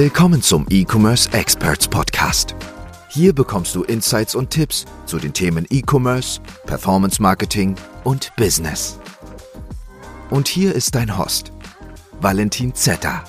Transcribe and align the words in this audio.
Willkommen 0.00 0.40
zum 0.42 0.64
E-Commerce 0.70 1.28
Experts 1.32 1.88
Podcast. 1.88 2.54
Hier 3.08 3.32
bekommst 3.32 3.74
du 3.74 3.82
Insights 3.82 4.36
und 4.36 4.48
Tipps 4.48 4.84
zu 5.06 5.18
den 5.18 5.32
Themen 5.32 5.66
E-Commerce, 5.70 6.40
Performance 6.66 7.20
Marketing 7.20 7.74
und 8.04 8.30
Business. 8.36 9.00
Und 10.30 10.46
hier 10.46 10.72
ist 10.72 10.94
dein 10.94 11.18
Host, 11.18 11.50
Valentin 12.20 12.76
Zetter. 12.76 13.24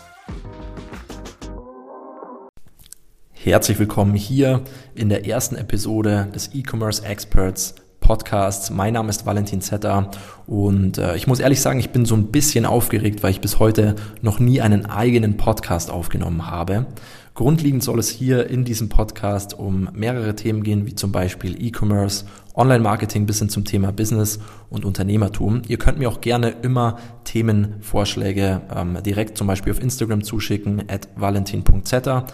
Herzlich 3.31 3.79
willkommen 3.79 4.13
hier 4.13 4.63
in 4.93 5.09
der 5.09 5.25
ersten 5.25 5.55
Episode 5.55 6.29
des 6.35 6.53
E-Commerce 6.53 7.03
Experts 7.03 7.73
Podcasts. 8.09 8.71
Mein 8.71 8.93
Name 8.93 9.09
ist 9.09 9.27
Valentin 9.27 9.61
Zetter 9.61 10.09
und 10.47 10.97
äh, 10.97 11.15
ich 11.15 11.27
muss 11.27 11.39
ehrlich 11.39 11.61
sagen, 11.61 11.79
ich 11.79 11.91
bin 11.91 12.05
so 12.05 12.15
ein 12.15 12.31
bisschen 12.31 12.65
aufgeregt, 12.65 13.21
weil 13.21 13.29
ich 13.29 13.39
bis 13.39 13.59
heute 13.59 13.93
noch 14.23 14.39
nie 14.39 14.61
einen 14.61 14.87
eigenen 14.87 15.37
Podcast 15.37 15.91
aufgenommen 15.91 16.47
habe. 16.47 16.87
Grundlegend 17.35 17.83
soll 17.83 17.99
es 17.99 18.09
hier 18.09 18.49
in 18.49 18.65
diesem 18.65 18.89
Podcast 18.89 19.53
um 19.53 19.89
mehrere 19.93 20.35
Themen 20.35 20.63
gehen, 20.63 20.87
wie 20.87 20.95
zum 20.95 21.11
Beispiel 21.11 21.55
E-Commerce, 21.63 22.25
Online-Marketing 22.55 23.27
bis 23.27 23.39
hin 23.39 23.49
zum 23.49 23.63
Thema 23.63 23.91
Business 23.91 24.39
und 24.71 24.85
Unternehmertum. 24.85 25.61
Ihr 25.67 25.77
könnt 25.77 25.99
mir 25.99 26.09
auch 26.09 26.19
gerne 26.19 26.49
immer 26.63 26.97
Themenvorschläge 27.25 28.61
ähm, 28.75 28.97
direkt 29.05 29.37
zum 29.37 29.45
Beispiel 29.45 29.71
auf 29.71 29.81
Instagram 29.81 30.23
zuschicken, 30.23 30.83
at 30.89 31.09
valentin.zetter 31.15 32.25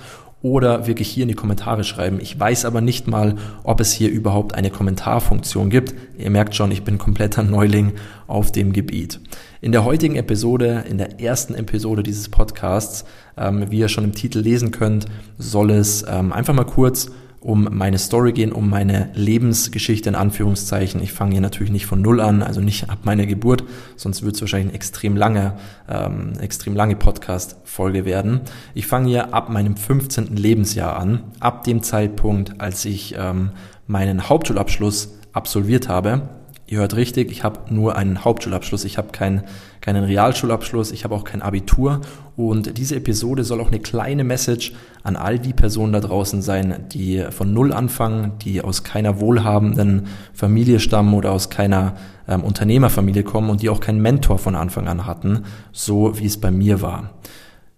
oder 0.45 0.85
wirklich 0.85 1.07
hier 1.07 1.23
in 1.23 1.29
die 1.29 1.33
Kommentare 1.33 1.83
schreiben. 1.83 2.19
Ich 2.21 2.39
weiß 2.39 2.65
aber 2.65 2.79
nicht 2.79 3.07
mal, 3.07 3.33
ob 3.63 3.79
es 3.79 3.91
hier 3.91 4.11
überhaupt 4.11 4.53
eine 4.53 4.69
Kommentarfunktion 4.69 5.71
gibt. 5.71 5.95
Ihr 6.19 6.29
merkt 6.29 6.53
schon, 6.53 6.69
ich 6.69 6.83
bin 6.83 6.99
kompletter 6.99 7.41
Neuling 7.41 7.93
auf 8.27 8.51
dem 8.51 8.71
Gebiet. 8.71 9.19
In 9.59 9.71
der 9.71 9.85
heutigen 9.85 10.17
Episode, 10.17 10.83
in 10.87 10.99
der 10.99 11.19
ersten 11.19 11.55
Episode 11.55 12.03
dieses 12.03 12.29
Podcasts, 12.29 13.05
ähm, 13.35 13.71
wie 13.71 13.79
ihr 13.79 13.87
schon 13.87 14.03
im 14.03 14.13
Titel 14.13 14.37
lesen 14.37 14.69
könnt, 14.69 15.07
soll 15.39 15.71
es 15.71 16.05
ähm, 16.07 16.31
einfach 16.31 16.53
mal 16.53 16.63
kurz 16.63 17.09
um 17.45 17.69
meine 17.71 17.99
Story 17.99 18.33
gehen, 18.33 18.51
um 18.51 18.71
meine 18.71 19.11
Lebensgeschichte 19.13 20.09
in 20.09 20.15
Anführungszeichen. 20.15 21.01
Ich 21.03 21.13
fange 21.13 21.33
hier 21.33 21.41
natürlich 21.41 21.71
nicht 21.71 21.85
von 21.85 22.01
Null 22.01 22.19
an, 22.19 22.41
also 22.41 22.59
nicht 22.59 22.89
ab 22.89 22.99
meiner 23.03 23.27
Geburt, 23.27 23.63
sonst 23.95 24.23
wird 24.23 24.33
es 24.33 24.41
wahrscheinlich 24.41 24.69
eine 24.69 24.75
extrem 24.75 25.15
lange, 25.15 25.53
ähm, 25.87 26.33
extrem 26.39 26.75
lange 26.75 26.95
Podcast-Folge 26.95 28.03
werden. 28.03 28.41
Ich 28.73 28.87
fange 28.87 29.09
hier 29.09 29.35
ab 29.35 29.49
meinem 29.49 29.77
15. 29.77 30.35
Lebensjahr 30.35 30.97
an, 30.97 31.21
ab 31.39 31.63
dem 31.63 31.83
Zeitpunkt, 31.83 32.59
als 32.59 32.83
ich 32.83 33.13
ähm, 33.15 33.51
meinen 33.85 34.27
Hauptschulabschluss 34.27 35.19
absolviert 35.31 35.87
habe 35.87 36.23
Ihr 36.67 36.79
hört 36.79 36.95
richtig, 36.95 37.31
ich 37.31 37.43
habe 37.43 37.71
nur 37.71 37.95
einen 37.95 38.25
Hauptschulabschluss, 38.25 38.85
ich 38.85 38.97
habe 38.97 39.09
keinen, 39.11 39.43
keinen 39.81 40.03
Realschulabschluss, 40.03 40.91
ich 40.91 41.03
habe 41.03 41.13
auch 41.13 41.23
kein 41.23 41.43
Abitur. 41.43 42.01
Und 42.35 42.79
diese 42.79 42.95
Episode 42.95 43.43
soll 43.43 43.61
auch 43.61 43.67
eine 43.67 43.79
kleine 43.79 44.23
Message 44.23 44.73
an 45.03 45.15
all 45.15 45.37
die 45.37 45.53
Personen 45.53 45.93
da 45.93 45.99
draußen 45.99 46.41
sein, 46.41 46.85
die 46.91 47.23
von 47.29 47.53
Null 47.53 47.71
anfangen, 47.71 48.31
die 48.41 48.63
aus 48.63 48.83
keiner 48.83 49.19
wohlhabenden 49.19 50.07
Familie 50.33 50.79
stammen 50.79 51.13
oder 51.13 51.33
aus 51.33 51.51
keiner 51.51 51.93
ähm, 52.27 52.43
Unternehmerfamilie 52.43 53.23
kommen 53.23 53.51
und 53.51 53.61
die 53.61 53.69
auch 53.69 53.79
keinen 53.79 54.01
Mentor 54.01 54.39
von 54.39 54.55
Anfang 54.55 54.87
an 54.87 55.05
hatten, 55.05 55.43
so 55.71 56.17
wie 56.17 56.25
es 56.25 56.41
bei 56.41 56.49
mir 56.49 56.81
war. 56.81 57.11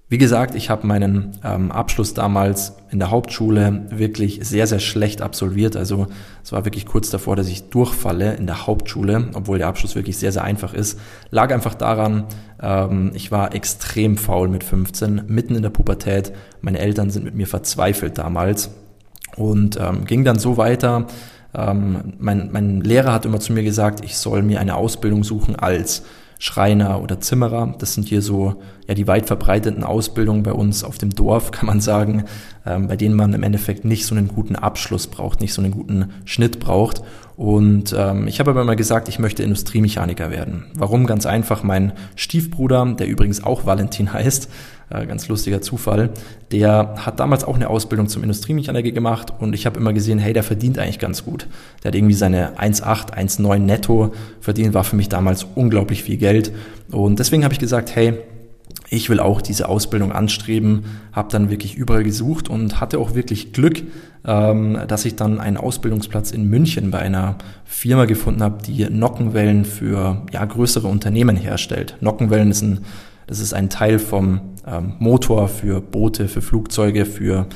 Wie 0.09 0.17
gesagt, 0.17 0.55
ich 0.55 0.69
habe 0.69 0.87
meinen 0.87 1.37
ähm, 1.43 1.69
Abschluss 1.69 2.13
damals 2.13 2.77
in 2.91 2.99
der 2.99 3.11
Hauptschule 3.11 3.87
wirklich 3.89 4.39
sehr, 4.41 4.65
sehr 4.65 4.79
schlecht 4.79 5.21
absolviert. 5.21 5.75
Also 5.75 6.07
es 6.41 6.53
war 6.53 6.63
wirklich 6.63 6.85
kurz 6.85 7.09
davor, 7.09 7.35
dass 7.35 7.49
ich 7.49 7.69
durchfalle 7.69 8.35
in 8.35 8.47
der 8.47 8.67
Hauptschule, 8.67 9.27
obwohl 9.33 9.57
der 9.57 9.67
Abschluss 9.67 9.95
wirklich 9.95 10.17
sehr, 10.17 10.31
sehr 10.31 10.45
einfach 10.45 10.73
ist. 10.73 10.97
Lag 11.29 11.53
einfach 11.53 11.73
daran, 11.73 12.23
ähm, 12.61 13.11
ich 13.15 13.33
war 13.33 13.53
extrem 13.53 14.15
faul 14.15 14.47
mit 14.47 14.63
15, 14.63 15.23
mitten 15.27 15.55
in 15.55 15.61
der 15.61 15.71
Pubertät. 15.71 16.31
Meine 16.61 16.79
Eltern 16.79 17.09
sind 17.09 17.25
mit 17.25 17.35
mir 17.35 17.47
verzweifelt 17.47 18.17
damals 18.17 18.69
und 19.35 19.77
ähm, 19.77 20.05
ging 20.05 20.23
dann 20.23 20.39
so 20.39 20.55
weiter. 20.55 21.07
Ähm, 21.53 22.13
mein, 22.17 22.49
mein 22.53 22.79
Lehrer 22.79 23.11
hat 23.11 23.25
immer 23.25 23.41
zu 23.41 23.51
mir 23.51 23.63
gesagt, 23.63 24.05
ich 24.05 24.15
soll 24.17 24.41
mir 24.41 24.61
eine 24.61 24.75
Ausbildung 24.75 25.25
suchen 25.25 25.57
als 25.57 26.03
Schreiner 26.39 27.01
oder 27.01 27.19
Zimmerer. 27.19 27.75
Das 27.77 27.93
sind 27.93 28.07
hier 28.07 28.21
so 28.21 28.61
ja 28.87 28.93
die 28.93 29.07
weit 29.07 29.27
verbreiteten 29.27 29.83
Ausbildungen 29.83 30.43
bei 30.43 30.53
uns 30.53 30.83
auf 30.83 30.97
dem 30.97 31.11
Dorf, 31.11 31.51
kann 31.51 31.67
man 31.67 31.81
sagen, 31.81 32.23
ähm, 32.65 32.87
bei 32.87 32.95
denen 32.95 33.15
man 33.15 33.33
im 33.33 33.43
Endeffekt 33.43 33.85
nicht 33.85 34.05
so 34.05 34.15
einen 34.15 34.27
guten 34.27 34.55
Abschluss 34.55 35.07
braucht, 35.07 35.41
nicht 35.41 35.53
so 35.53 35.61
einen 35.61 35.71
guten 35.71 36.11
Schnitt 36.25 36.59
braucht. 36.59 37.01
Und 37.35 37.93
ähm, 37.95 38.27
ich 38.27 38.39
habe 38.39 38.51
aber 38.51 38.61
immer 38.61 38.75
gesagt, 38.75 39.09
ich 39.09 39.19
möchte 39.19 39.43
Industriemechaniker 39.43 40.31
werden. 40.31 40.65
Warum? 40.73 41.05
Ganz 41.05 41.25
einfach, 41.25 41.61
mein 41.61 41.93
Stiefbruder, 42.15 42.95
der 42.97 43.07
übrigens 43.07 43.43
auch 43.43 43.65
Valentin 43.65 44.11
heißt, 44.13 44.49
äh, 44.89 45.05
ganz 45.05 45.27
lustiger 45.27 45.61
Zufall, 45.61 46.09
der 46.51 46.95
hat 47.05 47.19
damals 47.19 47.43
auch 47.43 47.55
eine 47.55 47.69
Ausbildung 47.69 48.07
zum 48.07 48.23
Industriemechaniker 48.23 48.91
gemacht 48.91 49.33
und 49.37 49.53
ich 49.53 49.65
habe 49.65 49.79
immer 49.79 49.91
gesehen, 49.91 50.17
hey, 50.17 50.31
der 50.31 50.43
verdient 50.43 50.79
eigentlich 50.79 50.99
ganz 50.99 51.25
gut. 51.25 51.47
Der 51.83 51.89
hat 51.89 51.95
irgendwie 51.95 52.15
seine 52.15 52.57
1,8, 52.57 53.13
1,9 53.13 53.59
netto 53.59 54.13
verdient, 54.39 54.73
war 54.73 54.85
für 54.85 54.95
mich 54.95 55.09
damals 55.09 55.45
unglaublich 55.55 56.03
viel 56.03 56.17
Geld. 56.17 56.53
Und 56.89 57.19
deswegen 57.19 57.43
habe 57.43 57.53
ich 57.53 57.59
gesagt, 57.59 57.95
hey, 57.95 58.17
ich 58.89 59.09
will 59.09 59.19
auch 59.19 59.41
diese 59.41 59.67
Ausbildung 59.67 60.11
anstreben, 60.11 60.83
habe 61.11 61.29
dann 61.31 61.49
wirklich 61.49 61.75
überall 61.75 62.03
gesucht 62.03 62.49
und 62.49 62.79
hatte 62.79 62.99
auch 62.99 63.15
wirklich 63.15 63.51
Glück, 63.51 63.83
ähm, 64.25 64.77
dass 64.87 65.05
ich 65.05 65.15
dann 65.15 65.39
einen 65.39 65.57
Ausbildungsplatz 65.57 66.31
in 66.31 66.49
München 66.49 66.91
bei 66.91 66.99
einer 66.99 67.35
Firma 67.65 68.05
gefunden 68.05 68.41
habe, 68.41 68.61
die 68.63 68.85
Nockenwellen 68.89 69.65
für 69.65 70.23
ja, 70.31 70.45
größere 70.45 70.87
Unternehmen 70.87 71.35
herstellt. 71.35 71.97
Nockenwellen 72.01 72.51
ist 72.51 72.61
ein, 72.61 72.79
das 73.27 73.39
ist 73.39 73.53
ein 73.53 73.69
Teil 73.69 73.99
vom 73.99 74.41
ähm, 74.65 74.93
Motor 74.99 75.49
für 75.49 75.81
Boote, 75.81 76.27
für 76.27 76.41
Flugzeuge, 76.41 77.05
für 77.05 77.47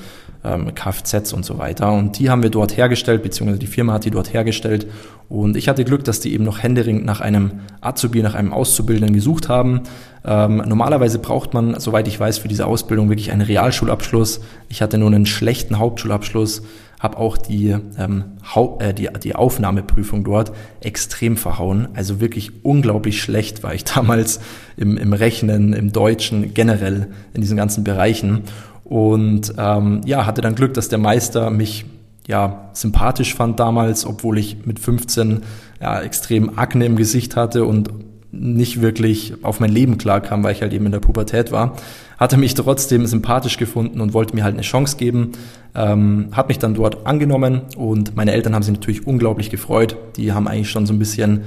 ähm, 0.43 0.73
Kfz 0.73 1.33
und 1.33 1.45
so 1.45 1.57
weiter. 1.57 1.91
Und 1.91 2.19
die 2.19 2.29
haben 2.29 2.43
wir 2.43 2.49
dort 2.49 2.75
hergestellt, 2.77 3.23
beziehungsweise 3.23 3.59
die 3.59 3.67
Firma 3.67 3.93
hat 3.93 4.05
die 4.05 4.11
dort 4.11 4.33
hergestellt. 4.33 4.87
Und 5.29 5.55
ich 5.55 5.69
hatte 5.69 5.85
Glück, 5.85 6.03
dass 6.03 6.19
die 6.19 6.33
eben 6.33 6.43
noch 6.43 6.61
händeringend 6.61 7.05
nach 7.05 7.21
einem 7.21 7.61
Azubi, 7.79 8.21
nach 8.21 8.35
einem 8.35 8.51
Auszubildenden 8.51 9.15
gesucht 9.15 9.49
haben. 9.49 9.81
Ähm, 10.25 10.57
normalerweise 10.57 11.19
braucht 11.19 11.53
man, 11.53 11.79
soweit 11.79 12.07
ich 12.07 12.19
weiß, 12.19 12.39
für 12.39 12.47
diese 12.47 12.65
Ausbildung 12.65 13.09
wirklich 13.09 13.31
einen 13.31 13.41
Realschulabschluss. 13.41 14.41
Ich 14.69 14.81
hatte 14.81 14.97
nur 14.97 15.07
einen 15.07 15.25
schlechten 15.25 15.79
Hauptschulabschluss, 15.79 16.63
habe 16.99 17.17
auch 17.17 17.37
die, 17.37 17.75
ähm, 17.97 18.23
äh, 18.79 18.93
die, 18.93 19.09
die 19.23 19.35
Aufnahmeprüfung 19.35 20.23
dort 20.23 20.51
extrem 20.81 21.37
verhauen. 21.37 21.87
Also 21.95 22.19
wirklich 22.19 22.63
unglaublich 22.63 23.21
schlecht 23.21 23.63
war 23.63 23.73
ich 23.73 23.83
damals 23.95 24.39
im, 24.77 24.97
im 24.97 25.13
Rechnen, 25.13 25.73
im 25.73 25.91
Deutschen, 25.91 26.53
generell 26.53 27.07
in 27.33 27.41
diesen 27.41 27.57
ganzen 27.57 27.83
Bereichen. 27.83 28.43
Und 28.91 29.53
ähm, 29.57 30.01
ja, 30.03 30.25
hatte 30.25 30.41
dann 30.41 30.53
Glück, 30.53 30.73
dass 30.73 30.89
der 30.89 30.99
Meister 30.99 31.49
mich 31.49 31.85
ja 32.27 32.71
sympathisch 32.73 33.33
fand 33.35 33.57
damals, 33.57 34.05
obwohl 34.05 34.37
ich 34.37 34.65
mit 34.65 34.79
15 34.79 35.43
ja 35.79 36.01
extrem 36.01 36.59
Akne 36.59 36.87
im 36.87 36.97
Gesicht 36.97 37.37
hatte 37.37 37.63
und 37.63 37.89
nicht 38.33 38.81
wirklich 38.81 39.35
auf 39.43 39.61
mein 39.61 39.71
Leben 39.71 39.97
klarkam, 39.97 40.43
weil 40.43 40.51
ich 40.51 40.61
halt 40.61 40.73
eben 40.73 40.87
in 40.87 40.91
der 40.91 40.99
Pubertät 40.99 41.53
war, 41.53 41.77
hatte 42.17 42.35
mich 42.35 42.53
trotzdem 42.53 43.05
sympathisch 43.05 43.55
gefunden 43.55 44.01
und 44.01 44.13
wollte 44.13 44.35
mir 44.35 44.43
halt 44.43 44.55
eine 44.55 44.61
Chance 44.63 44.97
geben, 44.97 45.31
ähm, 45.73 46.27
hat 46.33 46.49
mich 46.49 46.59
dann 46.59 46.73
dort 46.73 47.07
angenommen 47.07 47.61
und 47.77 48.17
meine 48.17 48.33
Eltern 48.33 48.53
haben 48.53 48.63
sich 48.63 48.73
natürlich 48.73 49.07
unglaublich 49.07 49.49
gefreut. 49.49 49.95
Die 50.17 50.33
haben 50.33 50.49
eigentlich 50.49 50.69
schon 50.69 50.85
so 50.85 50.91
ein 50.91 50.99
bisschen 50.99 51.43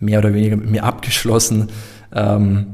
mehr 0.00 0.20
oder 0.20 0.32
weniger 0.32 0.56
mit 0.56 0.70
mir 0.70 0.84
abgeschlossen. 0.84 1.68
Ähm, 2.14 2.68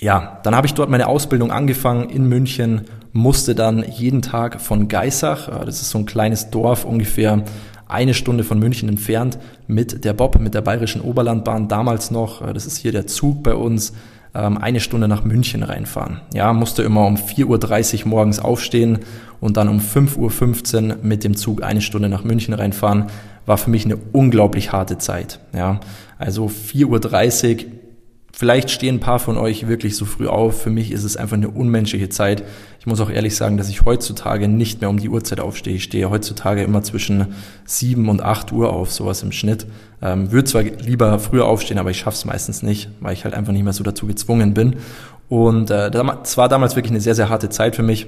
ja, 0.00 0.40
dann 0.42 0.54
habe 0.54 0.66
ich 0.66 0.74
dort 0.74 0.90
meine 0.90 1.06
Ausbildung 1.06 1.52
angefangen 1.52 2.08
in 2.08 2.26
München, 2.26 2.82
musste 3.12 3.54
dann 3.54 3.84
jeden 3.88 4.22
Tag 4.22 4.60
von 4.60 4.88
Geissach, 4.88 5.48
äh, 5.48 5.64
das 5.64 5.82
ist 5.82 5.90
so 5.90 5.98
ein 5.98 6.06
kleines 6.06 6.50
Dorf 6.50 6.84
ungefähr 6.84 7.44
eine 7.86 8.14
Stunde 8.14 8.44
von 8.44 8.58
München 8.58 8.88
entfernt, 8.88 9.38
mit 9.66 10.04
der 10.04 10.12
Bob, 10.12 10.38
mit 10.38 10.54
der 10.54 10.60
Bayerischen 10.60 11.00
Oberlandbahn 11.00 11.68
damals 11.68 12.10
noch, 12.10 12.40
äh, 12.40 12.52
das 12.52 12.66
ist 12.66 12.78
hier 12.78 12.92
der 12.92 13.06
Zug 13.06 13.42
bei 13.42 13.54
uns, 13.54 13.92
ähm, 14.32 14.58
eine 14.58 14.80
Stunde 14.80 15.08
nach 15.08 15.24
München 15.24 15.62
reinfahren. 15.62 16.20
Ja, 16.32 16.52
musste 16.52 16.82
immer 16.82 17.04
um 17.04 17.16
4.30 17.16 18.02
Uhr 18.02 18.08
morgens 18.08 18.38
aufstehen 18.38 19.00
und 19.40 19.56
dann 19.56 19.68
um 19.68 19.80
5.15 19.80 20.88
Uhr 20.88 20.96
mit 21.02 21.24
dem 21.24 21.36
Zug 21.36 21.62
eine 21.62 21.80
Stunde 21.80 22.08
nach 22.08 22.24
München 22.24 22.54
reinfahren, 22.54 23.06
war 23.46 23.58
für 23.58 23.70
mich 23.70 23.84
eine 23.84 23.96
unglaublich 24.12 24.70
harte 24.70 24.98
Zeit. 24.98 25.40
Ja, 25.52 25.80
also 26.18 26.46
4.30 26.46 26.86
Uhr 27.56 27.72
Vielleicht 28.40 28.70
stehen 28.70 28.94
ein 28.94 29.00
paar 29.00 29.18
von 29.18 29.36
euch 29.36 29.68
wirklich 29.68 29.98
so 29.98 30.06
früh 30.06 30.26
auf. 30.26 30.62
Für 30.62 30.70
mich 30.70 30.92
ist 30.92 31.04
es 31.04 31.18
einfach 31.18 31.36
eine 31.36 31.50
unmenschliche 31.50 32.08
Zeit. 32.08 32.42
Ich 32.78 32.86
muss 32.86 32.98
auch 33.02 33.10
ehrlich 33.10 33.36
sagen, 33.36 33.58
dass 33.58 33.68
ich 33.68 33.84
heutzutage 33.84 34.48
nicht 34.48 34.80
mehr 34.80 34.88
um 34.88 34.98
die 34.98 35.10
Uhrzeit 35.10 35.40
aufstehe. 35.40 35.74
Ich 35.74 35.84
stehe 35.84 36.08
heutzutage 36.08 36.62
immer 36.62 36.82
zwischen 36.82 37.34
sieben 37.66 38.08
und 38.08 38.22
acht 38.22 38.50
Uhr 38.50 38.72
auf, 38.72 38.90
sowas 38.92 39.22
im 39.22 39.30
Schnitt. 39.30 39.66
Ähm, 40.00 40.32
würde 40.32 40.48
zwar 40.48 40.62
lieber 40.62 41.18
früher 41.18 41.44
aufstehen, 41.44 41.76
aber 41.76 41.90
ich 41.90 41.98
schaff's 41.98 42.24
meistens 42.24 42.62
nicht, 42.62 42.88
weil 43.00 43.12
ich 43.12 43.24
halt 43.24 43.34
einfach 43.34 43.52
nicht 43.52 43.62
mehr 43.62 43.74
so 43.74 43.84
dazu 43.84 44.06
gezwungen 44.06 44.54
bin. 44.54 44.76
Und 45.28 45.70
äh, 45.70 45.90
das 45.90 46.38
war 46.38 46.48
damals 46.48 46.76
wirklich 46.76 46.92
eine 46.92 47.02
sehr, 47.02 47.14
sehr 47.14 47.28
harte 47.28 47.50
Zeit 47.50 47.76
für 47.76 47.82
mich. 47.82 48.06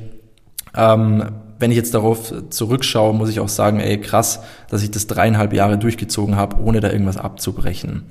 Ähm, 0.75 1.25
wenn 1.59 1.71
ich 1.71 1.77
jetzt 1.77 1.93
darauf 1.93 2.33
zurückschaue, 2.49 3.13
muss 3.13 3.29
ich 3.29 3.39
auch 3.39 3.51
sagen, 3.51 3.81
ey, 3.81 4.01
krass, 4.01 4.41
dass 4.71 4.83
ich 4.83 4.91
das 4.91 5.07
dreieinhalb 5.07 5.53
Jahre 5.53 5.77
durchgezogen 5.77 6.37
habe, 6.37 6.57
ohne 6.63 6.81
da 6.81 6.91
irgendwas 6.91 7.19
abzubrechen. 7.19 8.05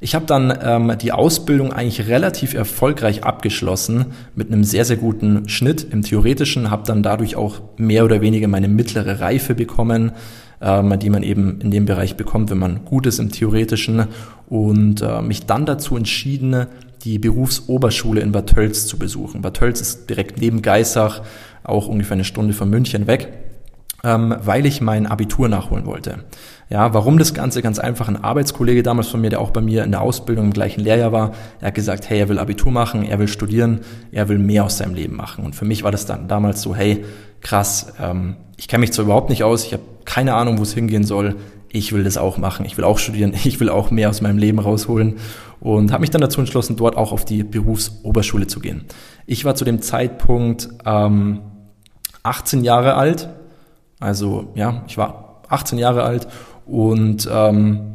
Ich 0.00 0.14
habe 0.14 0.26
dann 0.26 0.56
ähm, 0.62 0.96
die 1.00 1.10
Ausbildung 1.10 1.72
eigentlich 1.72 2.06
relativ 2.06 2.54
erfolgreich 2.54 3.24
abgeschlossen 3.24 4.06
mit 4.36 4.52
einem 4.52 4.62
sehr, 4.62 4.84
sehr 4.84 4.96
guten 4.96 5.48
Schnitt 5.48 5.88
im 5.90 6.02
Theoretischen, 6.02 6.70
habe 6.70 6.84
dann 6.86 7.02
dadurch 7.02 7.34
auch 7.34 7.60
mehr 7.78 8.04
oder 8.04 8.20
weniger 8.20 8.46
meine 8.46 8.68
mittlere 8.68 9.18
Reife 9.18 9.56
bekommen, 9.56 10.12
ähm, 10.60 10.96
die 11.00 11.10
man 11.10 11.24
eben 11.24 11.60
in 11.60 11.72
dem 11.72 11.84
Bereich 11.84 12.16
bekommt, 12.16 12.50
wenn 12.50 12.58
man 12.58 12.84
gut 12.84 13.06
ist 13.06 13.18
im 13.18 13.32
Theoretischen 13.32 14.06
und 14.48 15.02
äh, 15.02 15.20
mich 15.20 15.46
dann 15.46 15.66
dazu 15.66 15.96
entschieden, 15.96 16.66
die 17.02 17.18
Berufsoberschule 17.18 18.20
in 18.20 18.30
Bad 18.30 18.50
Tölz 18.54 18.86
zu 18.86 18.98
besuchen. 18.98 19.42
Bad 19.42 19.54
Tölz 19.54 19.80
ist 19.80 20.08
direkt 20.08 20.40
neben 20.40 20.62
Geissach, 20.62 21.22
auch 21.64 21.88
ungefähr 21.88 22.14
eine 22.14 22.24
Stunde 22.24 22.54
von 22.54 22.70
München 22.70 23.08
weg 23.08 23.47
ähm, 24.04 24.36
weil 24.40 24.66
ich 24.66 24.80
mein 24.80 25.06
Abitur 25.06 25.48
nachholen 25.48 25.86
wollte. 25.86 26.24
Ja, 26.70 26.92
warum 26.94 27.18
das 27.18 27.34
Ganze? 27.34 27.62
Ganz 27.62 27.78
einfach. 27.78 28.08
Ein 28.08 28.22
Arbeitskollege 28.22 28.82
damals 28.82 29.08
von 29.08 29.20
mir, 29.20 29.30
der 29.30 29.40
auch 29.40 29.50
bei 29.50 29.60
mir 29.60 29.84
in 29.84 29.90
der 29.90 30.02
Ausbildung 30.02 30.46
im 30.46 30.52
gleichen 30.52 30.80
Lehrjahr 30.80 31.12
war, 31.12 31.32
er 31.60 31.68
hat 31.68 31.74
gesagt, 31.74 32.08
hey, 32.08 32.20
er 32.20 32.28
will 32.28 32.38
Abitur 32.38 32.70
machen, 32.70 33.04
er 33.04 33.18
will 33.18 33.28
studieren, 33.28 33.80
er 34.12 34.28
will 34.28 34.38
mehr 34.38 34.64
aus 34.64 34.78
seinem 34.78 34.94
Leben 34.94 35.16
machen. 35.16 35.44
Und 35.44 35.54
für 35.54 35.64
mich 35.64 35.82
war 35.82 35.90
das 35.90 36.06
dann 36.06 36.28
damals 36.28 36.62
so, 36.62 36.74
hey, 36.74 37.04
krass, 37.40 37.94
ähm, 38.00 38.36
ich 38.56 38.68
kenne 38.68 38.80
mich 38.80 38.92
zwar 38.92 39.06
überhaupt 39.06 39.30
nicht 39.30 39.44
aus, 39.44 39.64
ich 39.64 39.72
habe 39.72 39.82
keine 40.04 40.34
Ahnung, 40.34 40.58
wo 40.58 40.62
es 40.62 40.74
hingehen 40.74 41.04
soll, 41.04 41.36
ich 41.70 41.92
will 41.92 42.04
das 42.04 42.16
auch 42.16 42.38
machen, 42.38 42.64
ich 42.66 42.76
will 42.76 42.84
auch 42.84 42.98
studieren, 42.98 43.34
ich 43.44 43.58
will 43.60 43.68
auch 43.68 43.90
mehr 43.90 44.10
aus 44.10 44.20
meinem 44.20 44.38
Leben 44.38 44.58
rausholen 44.58 45.16
und 45.60 45.90
habe 45.92 46.02
mich 46.02 46.10
dann 46.10 46.20
dazu 46.20 46.40
entschlossen, 46.40 46.76
dort 46.76 46.96
auch 46.96 47.12
auf 47.12 47.24
die 47.24 47.42
Berufsoberschule 47.42 48.46
zu 48.46 48.60
gehen. 48.60 48.84
Ich 49.26 49.44
war 49.44 49.54
zu 49.54 49.64
dem 49.64 49.82
Zeitpunkt 49.82 50.68
ähm, 50.84 51.40
18 52.22 52.62
Jahre 52.62 52.94
alt, 52.94 53.28
also 54.00 54.52
ja, 54.54 54.82
ich 54.86 54.98
war 54.98 55.42
18 55.48 55.78
Jahre 55.78 56.02
alt 56.02 56.28
und 56.66 57.28
ähm, 57.30 57.94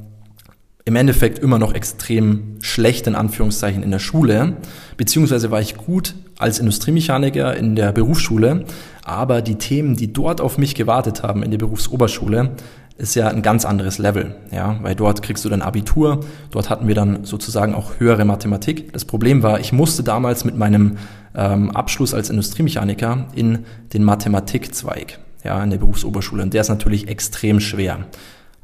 im 0.86 0.96
Endeffekt 0.96 1.40
immer 1.40 1.60
noch 1.60 1.74
extrem 1.74 2.58
schlecht 2.62 3.08
in 3.08 3.16
Anführungszeichen 3.16 3.84
in 3.84 3.92
der 3.92 4.00
Schule, 4.00 4.58
beziehungsweise 4.98 5.50
war 5.50 5.62
ich 5.62 5.78
gut 5.78 6.16
als 6.38 6.60
Industriemechaniker 6.60 7.56
in 7.56 7.76
der 7.76 7.94
Berufsschule, 7.94 8.66
aber 9.04 9.42
die 9.42 9.56
Themen, 9.56 9.96
die 9.96 10.12
dort 10.12 10.42
auf 10.42 10.58
mich 10.58 10.76
gewartet 10.76 11.24
haben 11.24 11.42
in 11.42 11.52
der 11.52 11.58
Berufsoberschule, 11.58 12.52
ist 12.98 13.16
ja 13.16 13.28
ein 13.28 13.42
ganz 13.42 13.66
anderes 13.66 13.98
Level, 13.98 14.36
ja, 14.52 14.78
weil 14.82 14.94
dort 14.94 15.24
kriegst 15.24 15.44
du 15.46 15.50
dann 15.50 15.62
Abitur, 15.62 16.20
dort 16.52 16.70
hatten 16.70 16.88
wir 16.88 16.96
dann 16.96 17.24
sozusagen 17.24 17.74
auch 17.74 17.94
höhere 18.00 18.24
Mathematik. 18.24 18.94
Das 18.94 19.06
Problem 19.06 19.42
war, 19.42 19.60
ich 19.60 19.74
musste 19.74 20.04
damals 20.04 20.46
mit 20.46 20.58
meinem 20.58 20.98
ähm, 21.36 21.72
Abschluss 21.72 22.14
als 22.14 22.30
Industriemechaniker 22.30 23.28
in 23.34 23.60
den 23.94 24.04
Mathematikzweig 24.04 25.20
ja, 25.44 25.64
in 25.64 25.70
der 25.70 25.78
Berufsoberschule. 25.78 26.44
Und 26.44 26.54
der 26.54 26.62
ist 26.62 26.70
natürlich 26.70 27.08
extrem 27.08 27.60
schwer. 27.60 28.06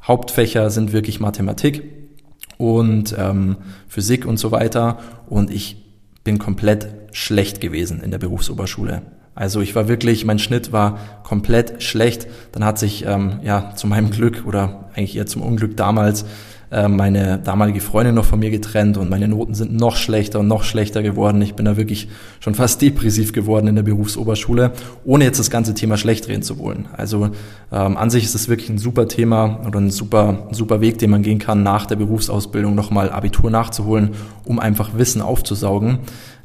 Hauptfächer 0.03 0.69
sind 0.69 0.93
wirklich 0.93 1.19
Mathematik 1.19 1.83
und 2.57 3.15
ähm, 3.17 3.57
Physik 3.87 4.25
und 4.25 4.37
so 4.37 4.51
weiter. 4.51 4.99
Und 5.27 5.51
ich 5.51 5.77
bin 6.23 6.39
komplett 6.39 6.89
schlecht 7.11 7.61
gewesen 7.61 8.01
in 8.01 8.11
der 8.11 8.17
Berufsoberschule. 8.17 9.01
Also 9.35 9.61
ich 9.61 9.73
war 9.75 9.87
wirklich, 9.87 10.25
mein 10.25 10.39
Schnitt 10.39 10.71
war 10.71 10.99
komplett 11.23 11.81
schlecht. 11.81 12.27
Dann 12.51 12.65
hat 12.65 12.77
sich 12.77 13.05
ähm, 13.05 13.39
ja 13.43 13.73
zu 13.75 13.87
meinem 13.87 14.11
Glück 14.11 14.43
oder 14.45 14.89
eigentlich 14.95 15.15
eher 15.15 15.27
zum 15.27 15.41
Unglück 15.41 15.77
damals 15.77 16.25
äh, 16.71 16.87
meine 16.87 17.39
damalige 17.39 17.81
Freundin 17.81 18.15
noch 18.15 18.25
von 18.25 18.39
mir 18.39 18.51
getrennt 18.51 18.97
und 18.97 19.09
meine 19.09 19.27
Noten 19.27 19.55
sind 19.55 19.75
noch 19.75 19.95
schlechter 19.95 20.39
und 20.39 20.47
noch 20.47 20.63
schlechter 20.63 21.01
geworden. 21.01 21.41
Ich 21.41 21.55
bin 21.55 21.65
da 21.65 21.77
wirklich 21.77 22.07
schon 22.39 22.55
fast 22.55 22.81
depressiv 22.81 23.33
geworden 23.33 23.67
in 23.67 23.75
der 23.75 23.83
Berufsoberschule, 23.83 24.71
ohne 25.03 25.23
jetzt 25.23 25.39
das 25.39 25.49
ganze 25.49 25.73
Thema 25.73 25.97
schlecht 25.97 26.27
reden 26.27 26.43
zu 26.43 26.59
wollen. 26.59 26.87
Also 26.95 27.31
ähm, 27.71 27.97
an 27.97 28.09
sich 28.09 28.23
ist 28.23 28.35
es 28.35 28.49
wirklich 28.49 28.69
ein 28.69 28.77
super 28.77 29.07
Thema 29.07 29.59
oder 29.67 29.79
ein 29.79 29.89
super, 29.89 30.47
super 30.51 30.81
Weg, 30.81 30.99
den 30.99 31.09
man 31.09 31.23
gehen 31.23 31.39
kann, 31.39 31.63
nach 31.63 31.85
der 31.85 31.95
Berufsausbildung 31.95 32.75
nochmal 32.75 33.09
Abitur 33.09 33.49
nachzuholen, 33.49 34.11
um 34.45 34.59
einfach 34.59 34.91
Wissen 34.97 35.21
aufzusaugen. 35.21 35.99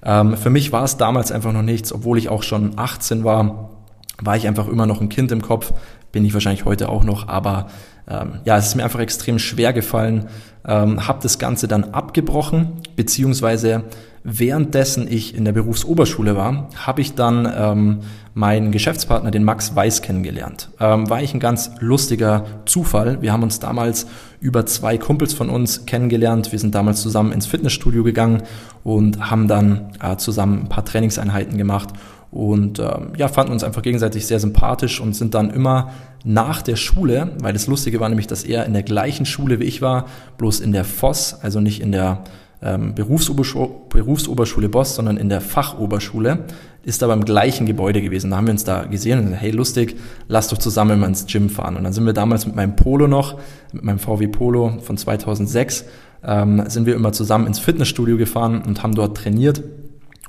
Ähm, 0.05 0.37
für 0.37 0.51
mich 0.51 0.73
war 0.73 0.85
es 0.85 0.97
damals 0.97 1.33
einfach 1.33 1.53
noch 1.53 1.63
nichts, 1.63 1.93
obwohl 1.93 2.19
ich 2.19 2.29
auch 2.29 2.43
schon 2.43 2.73
18 2.77 3.25
war, 3.25 3.74
war 4.21 4.37
ich 4.37 4.47
einfach 4.47 4.69
immer 4.69 4.87
noch 4.87 5.01
ein 5.01 5.09
Kind 5.09 5.33
im 5.33 5.43
Kopf, 5.43 5.73
bin 6.13 6.25
ich 6.25 6.35
wahrscheinlich 6.35 6.65
heute 6.65 6.89
auch 6.89 7.05
noch, 7.05 7.29
aber 7.29 7.69
ähm, 8.09 8.41
ja, 8.45 8.57
es 8.57 8.67
ist 8.67 8.75
mir 8.75 8.85
einfach 8.85 9.01
extrem 9.01 9.39
schwer 9.39 9.73
gefallen, 9.73 10.27
ähm, 10.67 11.07
habe 11.07 11.21
das 11.23 11.39
Ganze 11.39 11.69
dann 11.69 11.85
abgebrochen, 11.85 12.75
beziehungsweise 12.97 13.85
währenddessen 14.25 15.07
ich 15.07 15.35
in 15.35 15.45
der 15.45 15.53
Berufsoberschule 15.53 16.35
war, 16.35 16.71
habe 16.77 17.03
ich 17.03 17.15
dann 17.15 17.51
ähm, 17.57 17.99
meinen 18.33 18.73
Geschäftspartner, 18.73 19.31
den 19.31 19.45
Max 19.45 19.77
Weiß, 19.77 20.01
kennengelernt. 20.01 20.71
Ähm, 20.81 21.11
war 21.11 21.23
ich 21.23 21.35
ein 21.35 21.41
ganz 21.41 21.71
lustiger 21.79 22.45
Zufall. 22.65 23.21
Wir 23.21 23.33
haben 23.33 23.43
uns 23.43 23.61
damals 23.61 24.07
über 24.41 24.65
zwei 24.65 24.97
Kumpels 24.97 25.35
von 25.35 25.51
uns 25.51 25.85
kennengelernt. 25.85 26.53
Wir 26.53 26.59
sind 26.59 26.75
damals 26.75 27.03
zusammen 27.03 27.33
ins 27.33 27.47
Fitnessstudio 27.47 28.03
gegangen 28.03 28.43
und 28.83 29.31
haben 29.31 29.47
dann 29.47 29.93
äh, 30.03 30.17
zusammen 30.17 30.63
ein 30.63 30.69
paar 30.69 30.87
Trainingseinheiten 30.87 31.59
gemacht 31.59 31.91
und 32.35 32.81
ähm, 32.81 33.13
ja, 33.17 33.29
fanden 33.29 33.53
uns 33.53 33.63
einfach 33.63 33.83
gegenseitig 33.83 34.27
sehr 34.27 34.41
sympathisch 34.41 35.01
und 35.01 35.15
sind 35.15 35.35
dann 35.35 35.51
immer 35.51 35.93
nach 36.25 36.63
der 36.63 36.75
Schule, 36.75 37.31
weil 37.39 37.53
das 37.53 37.69
Lustige 37.69 38.01
war 38.01 38.09
nämlich, 38.09 38.27
dass 38.27 38.43
er 38.43 38.67
in 38.67 38.73
der 38.73 38.83
gleichen 38.83 39.25
Schule 39.25 39.61
wie 39.61 39.65
ich 39.65 39.81
war, 39.83 40.07
bloß 40.37 40.59
in 40.59 40.73
der 40.73 40.85
FOS, 40.85 41.39
also 41.43 41.61
nicht 41.61 41.81
in 41.81 41.93
der 41.93 42.25
ähm, 42.61 42.93
Berufsoberschule, 42.97 43.71
Berufsoberschule 43.89 44.69
Boss, 44.69 44.97
sondern 44.97 45.17
in 45.17 45.29
der 45.29 45.41
Fachoberschule, 45.41 46.41
ist 46.83 47.05
aber 47.05 47.13
im 47.13 47.25
gleichen 47.25 47.67
Gebäude 47.67 48.03
gewesen. 48.03 48.33
Da 48.33 48.39
haben 48.39 48.49
wir 48.49 48.53
uns 48.53 48.65
da 48.65 48.83
gesehen 48.83 49.21
und 49.21 49.25
gesagt, 49.27 49.43
hey 49.43 49.53
lustig, 49.53 49.97
lass 50.27 50.49
doch 50.49 50.59
zusammen 50.59 50.99
mal 50.99 51.07
ins 51.07 51.27
Gym 51.27 51.49
fahren. 51.49 51.77
Und 51.77 51.85
dann 51.85 51.93
sind 51.93 52.05
wir 52.05 52.15
damals 52.15 52.47
mit 52.47 52.57
meinem 52.57 52.75
Polo 52.75 53.07
noch, 53.07 53.39
mit 53.73 53.85
meinem 53.85 54.01
VW 54.01 54.27
Polo 54.27 54.81
von 54.83 54.97
2006, 54.97 55.85
ähm, 56.25 56.65
sind 56.67 56.87
wir 56.87 56.97
immer 56.97 57.13
zusammen 57.13 57.47
ins 57.47 57.61
Fitnessstudio 57.61 58.17
gefahren 58.17 58.63
und 58.67 58.83
haben 58.83 58.97
dort 58.97 59.17
trainiert. 59.17 59.63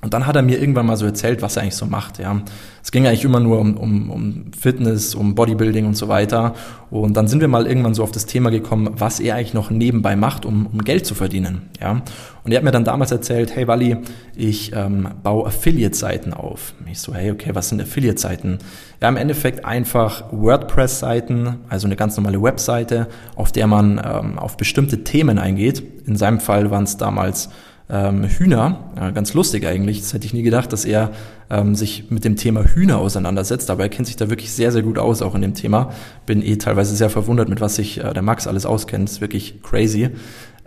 Und 0.06 0.14
dann 0.14 0.28
hat 0.28 0.36
er 0.36 0.44
mir 0.44 0.60
irgendwann 0.60 0.86
mal 0.86 0.98
so 0.98 1.06
erzählt, 1.08 1.42
was 1.42 1.56
er 1.56 1.64
eigentlich 1.64 1.78
so 1.78 1.88
macht. 1.88 2.20
Ja, 2.20 2.40
es 2.84 2.92
ging 2.92 3.08
eigentlich 3.08 3.24
immer 3.24 3.40
nur 3.40 3.60
um, 3.60 3.76
um, 3.76 4.12
um 4.12 4.46
Fitness, 4.56 5.16
um 5.16 5.34
Bodybuilding 5.34 5.88
und 5.88 5.98
so 5.98 6.08
weiter. 6.08 6.54
Und 6.92 7.18
dann 7.18 7.28
sind 7.28 7.42
wir 7.42 7.48
mal 7.48 7.66
irgendwann 7.66 7.96
so 7.96 8.04
auf 8.04 8.12
das 8.12 8.28
Thema 8.28 8.52
gekommen, 8.52 8.92
was 8.96 9.20
er 9.20 9.34
eigentlich 9.34 9.56
noch 9.56 9.72
nebenbei 9.72 10.16
macht, 10.16 10.46
um, 10.46 10.68
um 10.68 10.84
Geld 10.84 11.08
zu 11.08 11.16
verdienen. 11.16 11.72
Ja, 11.82 12.04
und 12.44 12.52
er 12.52 12.58
hat 12.58 12.64
mir 12.64 12.70
dann 12.70 12.84
damals 12.84 13.12
erzählt, 13.12 13.56
hey 13.56 13.68
Wally, 13.68 13.98
ich 14.36 14.74
ähm, 14.76 15.08
baue 15.24 15.48
Affiliate-Seiten 15.48 16.36
auf. 16.36 16.76
Ich 16.92 17.00
so, 17.00 17.16
hey, 17.16 17.32
okay, 17.32 17.56
was 17.56 17.70
sind 17.70 17.82
Affiliate-Seiten? 17.82 18.60
Ja, 19.02 19.10
im 19.10 19.18
Endeffekt 19.18 19.66
einfach 19.66 20.26
WordPress-Seiten, 20.32 21.62
also 21.68 21.88
eine 21.88 21.96
ganz 21.96 22.16
normale 22.16 22.40
Webseite, 22.44 23.08
auf 23.36 23.52
der 23.52 23.66
man 23.66 24.00
ähm, 24.06 24.38
auf 24.38 24.56
bestimmte 24.56 25.04
Themen 25.04 25.40
eingeht. 25.40 25.82
In 26.06 26.16
seinem 26.16 26.40
Fall 26.40 26.70
waren 26.70 26.84
es 26.84 26.98
damals 26.98 27.50
ähm, 27.90 28.24
Hühner. 28.24 28.92
Ja, 28.96 29.12
ganz 29.12 29.34
lustig 29.34 29.66
eigentlich. 29.66 30.02
Das 30.02 30.14
hätte 30.14 30.26
ich 30.26 30.34
nie 30.34 30.44
gedacht, 30.44 30.74
dass 30.74 30.86
er 30.86 31.12
ähm, 31.50 31.76
sich 31.76 32.10
mit 32.10 32.26
dem 32.26 32.36
Thema 32.36 32.64
Hühner 32.64 32.98
auseinandersetzt. 32.98 33.70
Aber 33.70 33.84
er 33.84 33.90
kennt 33.90 34.08
sich 34.08 34.16
da 34.16 34.30
wirklich 34.30 34.52
sehr, 34.52 34.72
sehr 34.72 34.82
gut 34.82 34.98
aus, 34.98 35.22
auch 35.22 35.36
in 35.36 35.42
dem 35.42 35.54
Thema. 35.54 35.92
Bin 36.26 36.42
eh 36.42 36.56
teilweise 36.58 36.96
sehr 36.96 37.10
verwundert, 37.10 37.50
mit 37.50 37.62
was 37.62 37.76
sich 37.76 38.04
äh, 38.04 38.14
der 38.14 38.24
Max 38.24 38.48
alles 38.48 38.66
auskennt. 38.66 39.10
Ist 39.10 39.22
wirklich 39.22 39.62
crazy 39.62 40.10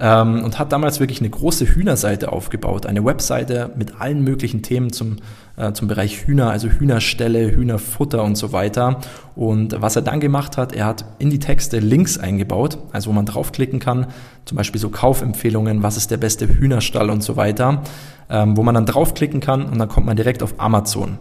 ähm, 0.01 0.45
und 0.45 0.59
hat 0.59 0.73
damals 0.73 1.01
wirklich 1.01 1.21
eine 1.21 1.31
große 1.31 1.67
Hühnerseite 1.67 2.33
aufgebaut, 2.33 2.87
eine 2.87 3.05
Webseite 3.05 3.71
mit 3.77 4.01
allen 4.01 4.23
möglichen 4.23 4.63
Themen 4.63 4.93
zum, 4.93 5.17
äh, 5.57 5.73
zum 5.73 5.89
Bereich 5.89 6.27
Hühner, 6.27 6.51
also 6.51 6.69
Hühnerställe, 6.69 7.51
Hühnerfutter 7.51 8.23
und 8.23 8.37
so 8.37 8.53
weiter. 8.53 9.01
Und 9.35 9.81
was 9.81 9.97
er 9.97 10.03
dann 10.03 10.21
gemacht 10.21 10.57
hat, 10.57 10.73
er 10.73 10.87
hat 10.87 11.05
in 11.19 11.31
die 11.31 11.41
Texte 11.41 11.81
Links 11.81 12.19
eingebaut, 12.19 12.79
also 12.93 13.11
wo 13.11 13.15
man 13.15 13.27
draufklicken 13.27 13.81
kann, 13.81 14.07
zum 14.45 14.57
Beispiel 14.57 14.81
so 14.81 14.89
Kaufempfehlungen, 14.89 15.83
was 15.83 15.97
ist 15.97 16.11
der 16.11 16.17
beste 16.17 16.49
Hühnerstall 16.49 17.11
und 17.11 17.23
so 17.23 17.37
weiter, 17.37 17.83
ähm, 18.31 18.57
wo 18.57 18.63
man 18.63 18.75
dann 18.75 18.87
draufklicken 18.87 19.41
kann 19.41 19.65
und 19.65 19.79
dann 19.79 19.89
kommt 19.89 20.07
man 20.07 20.17
direkt 20.17 20.43
auf 20.43 20.55
Amazon. 20.59 21.19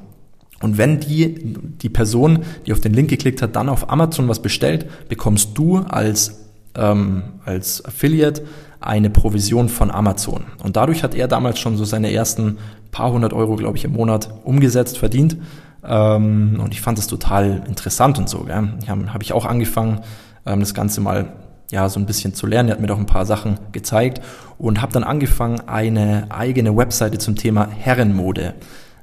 Und 0.61 0.77
wenn 0.77 0.99
die, 0.99 1.35
die 1.81 1.89
Person, 1.89 2.39
die 2.65 2.73
auf 2.73 2.79
den 2.79 2.93
Link 2.93 3.09
geklickt 3.09 3.41
hat, 3.41 3.55
dann 3.55 3.69
auf 3.69 3.91
Amazon 3.91 4.27
was 4.27 4.41
bestellt, 4.41 4.87
bekommst 5.07 5.51
du 5.55 5.77
als, 5.77 6.45
ähm, 6.75 7.23
als 7.45 7.85
Affiliate 7.85 8.43
eine 8.79 9.09
Provision 9.09 9.69
von 9.69 9.91
Amazon. 9.91 10.45
Und 10.63 10.75
dadurch 10.75 11.03
hat 11.03 11.15
er 11.15 11.27
damals 11.27 11.59
schon 11.59 11.77
so 11.77 11.85
seine 11.85 12.11
ersten 12.11 12.57
paar 12.91 13.11
hundert 13.11 13.33
Euro, 13.33 13.55
glaube 13.55 13.77
ich, 13.77 13.85
im 13.85 13.93
Monat 13.93 14.29
umgesetzt, 14.43 14.97
verdient. 14.97 15.37
Ähm, 15.83 16.59
und 16.63 16.73
ich 16.73 16.81
fand 16.81 16.97
das 16.97 17.07
total 17.07 17.63
interessant 17.67 18.17
und 18.17 18.29
so. 18.29 18.39
Gell? 18.39 18.73
Habe 18.87 19.13
hab 19.13 19.21
ich 19.21 19.33
auch 19.33 19.45
angefangen, 19.45 20.01
ähm, 20.45 20.59
das 20.59 20.73
Ganze 20.73 21.01
mal 21.01 21.33
ja 21.71 21.89
so 21.89 21.99
ein 21.99 22.05
bisschen 22.05 22.33
zu 22.33 22.47
lernen. 22.47 22.69
Er 22.69 22.73
hat 22.73 22.81
mir 22.81 22.87
doch 22.87 22.97
ein 22.97 23.05
paar 23.05 23.25
Sachen 23.25 23.59
gezeigt 23.71 24.21
und 24.57 24.81
habe 24.81 24.93
dann 24.93 25.03
angefangen, 25.03 25.61
eine 25.67 26.27
eigene 26.29 26.75
Webseite 26.75 27.17
zum 27.17 27.35
Thema 27.35 27.67
Herrenmode 27.69 28.53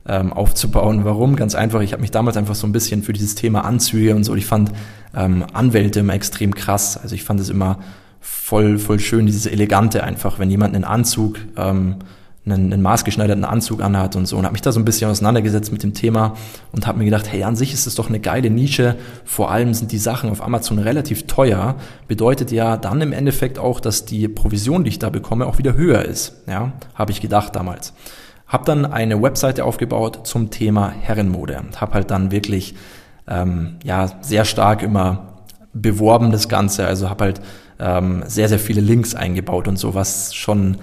ähm, 0.07 0.33
aufzubauen. 0.33 1.04
Warum? 1.04 1.37
Ganz 1.37 1.54
einfach, 1.54 1.81
ich 1.81 1.93
habe 1.93 2.02
mich 2.02 2.11
damals 2.11 2.37
einfach 2.37 2.54
so 2.54 2.66
ein 2.66 2.73
bisschen 2.73 3.02
für 3.02 3.12
dieses 3.12 3.35
Thema 3.35 3.64
Anzüge 3.64 4.14
und 4.14 4.25
so, 4.25 4.35
ich 4.35 4.47
fand 4.47 4.73
ähm, 5.14 5.45
Anwälte 5.52 6.00
immer 6.00 6.14
extrem 6.14 6.54
krass. 6.54 6.97
Also 6.97 7.14
ich 7.14 7.25
fand 7.25 7.40
es 7.40 7.50
immer 7.50 7.78
voll, 8.25 8.78
voll 8.78 8.99
schön, 9.00 9.26
dieses 9.26 9.47
Elegante 9.47 10.02
einfach, 10.02 10.38
wenn 10.38 10.50
jemand 10.50 10.75
einen 10.75 10.85
Anzug 10.85 11.38
ähm, 11.57 11.97
einen, 12.47 12.73
einen 12.73 12.83
maßgeschneiderten 12.83 13.45
Anzug 13.45 13.83
anhat 13.83 14.16
und 14.16 14.26
so 14.26 14.37
und 14.37 14.45
habe 14.45 14.52
mich 14.52 14.62
da 14.62 14.73
so 14.73 14.81
ein 14.81 14.85
bisschen 14.85 15.11
auseinandergesetzt 15.11 15.73
mit 15.73 15.83
dem 15.83 15.95
Thema 15.95 16.35
und 16.73 16.87
habe 16.87 16.99
mir 16.99 17.04
gedacht, 17.07 17.31
hey, 17.31 17.43
an 17.43 17.57
sich 17.57 17.73
ist 17.73 17.87
es 17.87 17.95
doch 17.95 18.09
eine 18.09 18.21
geile 18.21 18.50
Nische. 18.50 18.97
Vor 19.25 19.50
allem 19.50 19.73
sind 19.73 19.93
die 19.93 19.99
Sachen 19.99 20.31
auf 20.31 20.43
Amazon 20.43 20.78
relativ 20.78 21.26
teuer. 21.26 21.76
Bedeutet 22.07 22.52
ja 22.52 22.76
dann 22.76 23.00
im 23.00 23.12
Endeffekt 23.12 23.59
auch, 23.59 23.81
dass 23.81 24.04
die 24.04 24.28
Provision, 24.28 24.85
die 24.85 24.90
ich 24.90 24.99
da 24.99 25.09
bekomme, 25.09 25.47
auch 25.47 25.59
wieder 25.59 25.75
höher 25.75 26.02
ist. 26.02 26.43
Ja, 26.47 26.73
habe 26.95 27.12
ich 27.12 27.23
gedacht 27.23 27.57
damals. 27.57 27.95
Hab 28.47 28.66
dann 28.66 28.85
eine 28.85 29.23
Webseite 29.23 29.64
aufgebaut 29.64 30.26
zum 30.26 30.50
Thema 30.50 30.90
Herrenmode 30.90 31.61
und 31.61 31.81
habe 31.81 31.95
halt 31.95 32.11
dann 32.11 32.31
wirklich 32.31 32.75
ähm, 33.26 33.76
ja 33.85 34.11
sehr 34.21 34.45
stark 34.45 34.83
immer 34.83 35.35
beworben 35.73 36.31
das 36.31 36.49
Ganze. 36.50 36.87
Also 36.87 37.09
habe 37.09 37.25
halt 37.25 37.40
ähm, 37.78 38.23
sehr 38.26 38.49
sehr 38.49 38.59
viele 38.59 38.81
Links 38.81 39.14
eingebaut 39.14 39.69
und 39.69 39.78
so, 39.78 39.95
was 39.95 40.35
schon 40.35 40.78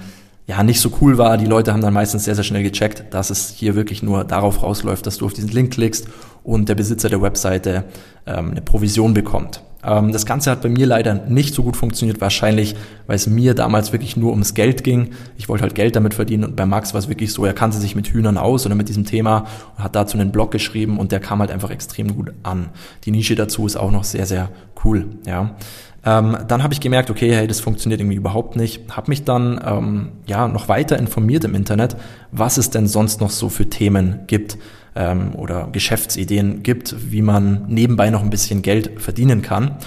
ja 0.48 0.64
nicht 0.64 0.82
so 0.82 0.92
cool 1.02 1.18
war. 1.18 1.38
Die 1.38 1.46
Leute 1.46 1.72
haben 1.72 1.82
dann 1.82 1.94
meistens 1.94 2.26
sehr, 2.26 2.36
sehr 2.36 2.44
schnell 2.44 2.64
gecheckt, 2.64 3.06
dass 3.14 3.30
es 3.30 3.50
hier 3.50 3.76
wirklich 3.76 4.04
nur 4.04 4.24
darauf 4.24 4.64
rausläuft, 4.64 5.06
dass 5.06 5.18
du 5.18 5.26
auf 5.26 5.34
diesen 5.34 5.50
Link 5.50 5.72
klickst 5.72 6.08
und 6.44 6.68
der 6.68 6.76
Besitzer 6.76 7.10
der 7.10 7.22
Webseite 7.22 7.86
ähm, 8.26 8.52
eine 8.52 8.62
Provision 8.62 9.14
bekommt. 9.14 9.62
Ähm, 9.84 10.12
das 10.12 10.26
Ganze 10.26 10.52
hat 10.52 10.62
bei 10.62 10.70
mir 10.70 10.86
leider 10.86 11.14
nicht 11.14 11.54
so 11.54 11.64
gut 11.64 11.78
funktioniert, 11.78 12.22
wahrscheinlich, 12.22 12.76
weil 13.08 13.16
es 13.16 13.28
mir 13.28 13.54
damals 13.54 13.92
wirklich 13.92 14.18
nur 14.18 14.32
ums 14.32 14.54
Geld 14.54 14.84
ging. 14.84 15.12
Ich 15.38 15.50
wollte 15.50 15.64
halt 15.64 15.76
Geld 15.76 15.96
damit 15.96 16.14
verdienen 16.14 16.44
und 16.44 16.56
bei 16.56 16.66
Max 16.66 16.94
war 16.94 17.00
es 17.00 17.08
wirklich 17.08 17.32
so, 17.32 17.46
er 17.46 17.54
kannte 17.54 17.78
sich 17.78 17.96
mit 17.96 18.08
Hühnern 18.08 18.38
aus 18.38 18.66
oder 18.66 18.76
mit 18.76 18.90
diesem 18.90 19.06
Thema 19.06 19.46
und 19.78 19.84
hat 19.84 19.96
dazu 19.96 20.18
einen 20.18 20.32
Blog 20.32 20.52
geschrieben 20.52 20.98
und 20.98 21.12
der 21.12 21.20
kam 21.20 21.40
halt 21.40 21.52
einfach 21.52 21.72
extrem 21.72 22.16
gut 22.16 22.34
an. 22.44 22.70
Die 23.06 23.12
Nische 23.12 23.36
dazu 23.36 23.66
ist 23.66 23.78
auch 23.78 23.92
noch 23.92 24.04
sehr, 24.04 24.26
sehr 24.26 24.50
cool, 24.84 25.08
ja. 25.26 25.56
Ähm, 26.04 26.38
dann 26.48 26.64
habe 26.64 26.74
ich 26.74 26.80
gemerkt, 26.80 27.10
okay, 27.10 27.34
hey, 27.34 27.48
das 27.48 27.60
funktioniert 27.60 28.02
irgendwie 28.02 28.18
überhaupt 28.18 28.56
nicht. 28.56 28.96
Habe 28.96 29.12
mich 29.12 29.24
dann 29.24 29.62
ähm, 29.64 30.10
ja 30.26 30.48
noch 30.48 30.68
weiter 30.68 30.98
informiert 30.98 31.44
im 31.44 31.54
Internet, 31.54 31.96
was 32.32 32.58
es 32.58 32.70
denn 32.70 32.88
sonst 32.88 33.22
noch 33.22 33.30
so 33.30 33.50
für 33.50 33.70
Themen 33.70 34.22
gibt 34.28 34.58
ähm, 34.96 35.36
oder 35.36 35.70
Geschäftsideen 35.72 36.64
gibt, 36.64 37.12
wie 37.12 37.22
man 37.22 37.66
nebenbei 37.68 38.10
noch 38.10 38.24
ein 38.24 38.32
bisschen 38.32 38.62
Geld 38.62 39.00
verdienen 39.00 39.42
kann. 39.42 39.78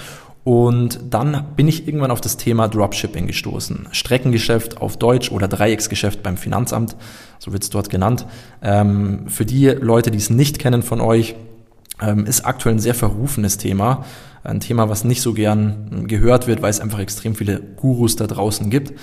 Und 0.45 0.99
dann 1.09 1.47
bin 1.55 1.67
ich 1.67 1.87
irgendwann 1.87 2.11
auf 2.11 2.21
das 2.21 2.37
Thema 2.37 2.67
Dropshipping 2.67 3.25
gestoßen. 3.25 3.87
Streckengeschäft 3.91 4.79
auf 4.79 4.95
Deutsch 4.95 5.31
oder 5.31 5.47
Dreiecksgeschäft 5.47 6.21
beim 6.21 6.37
Finanzamt, 6.37 6.95
so 7.39 7.51
wird 7.51 7.63
es 7.63 7.71
dort 7.71 7.89
genannt. 7.89 8.27
Ähm, 8.61 9.27
für 9.27 9.43
die 9.43 9.67
Leute, 9.69 10.11
die 10.11 10.19
es 10.19 10.29
nicht 10.29 10.59
kennen 10.59 10.83
von 10.83 11.01
euch, 11.01 11.35
ähm, 12.01 12.25
ist 12.25 12.45
aktuell 12.45 12.75
ein 12.75 12.79
sehr 12.79 12.95
verrufenes 12.95 13.57
Thema. 13.57 14.05
Ein 14.43 14.59
Thema, 14.59 14.89
was 14.89 15.03
nicht 15.03 15.21
so 15.21 15.33
gern 15.33 16.07
gehört 16.07 16.47
wird, 16.47 16.61
weil 16.61 16.69
es 16.69 16.79
einfach 16.79 16.99
extrem 16.99 17.35
viele 17.35 17.59
Gurus 17.59 18.15
da 18.15 18.27
draußen 18.27 18.69
gibt. 18.69 18.93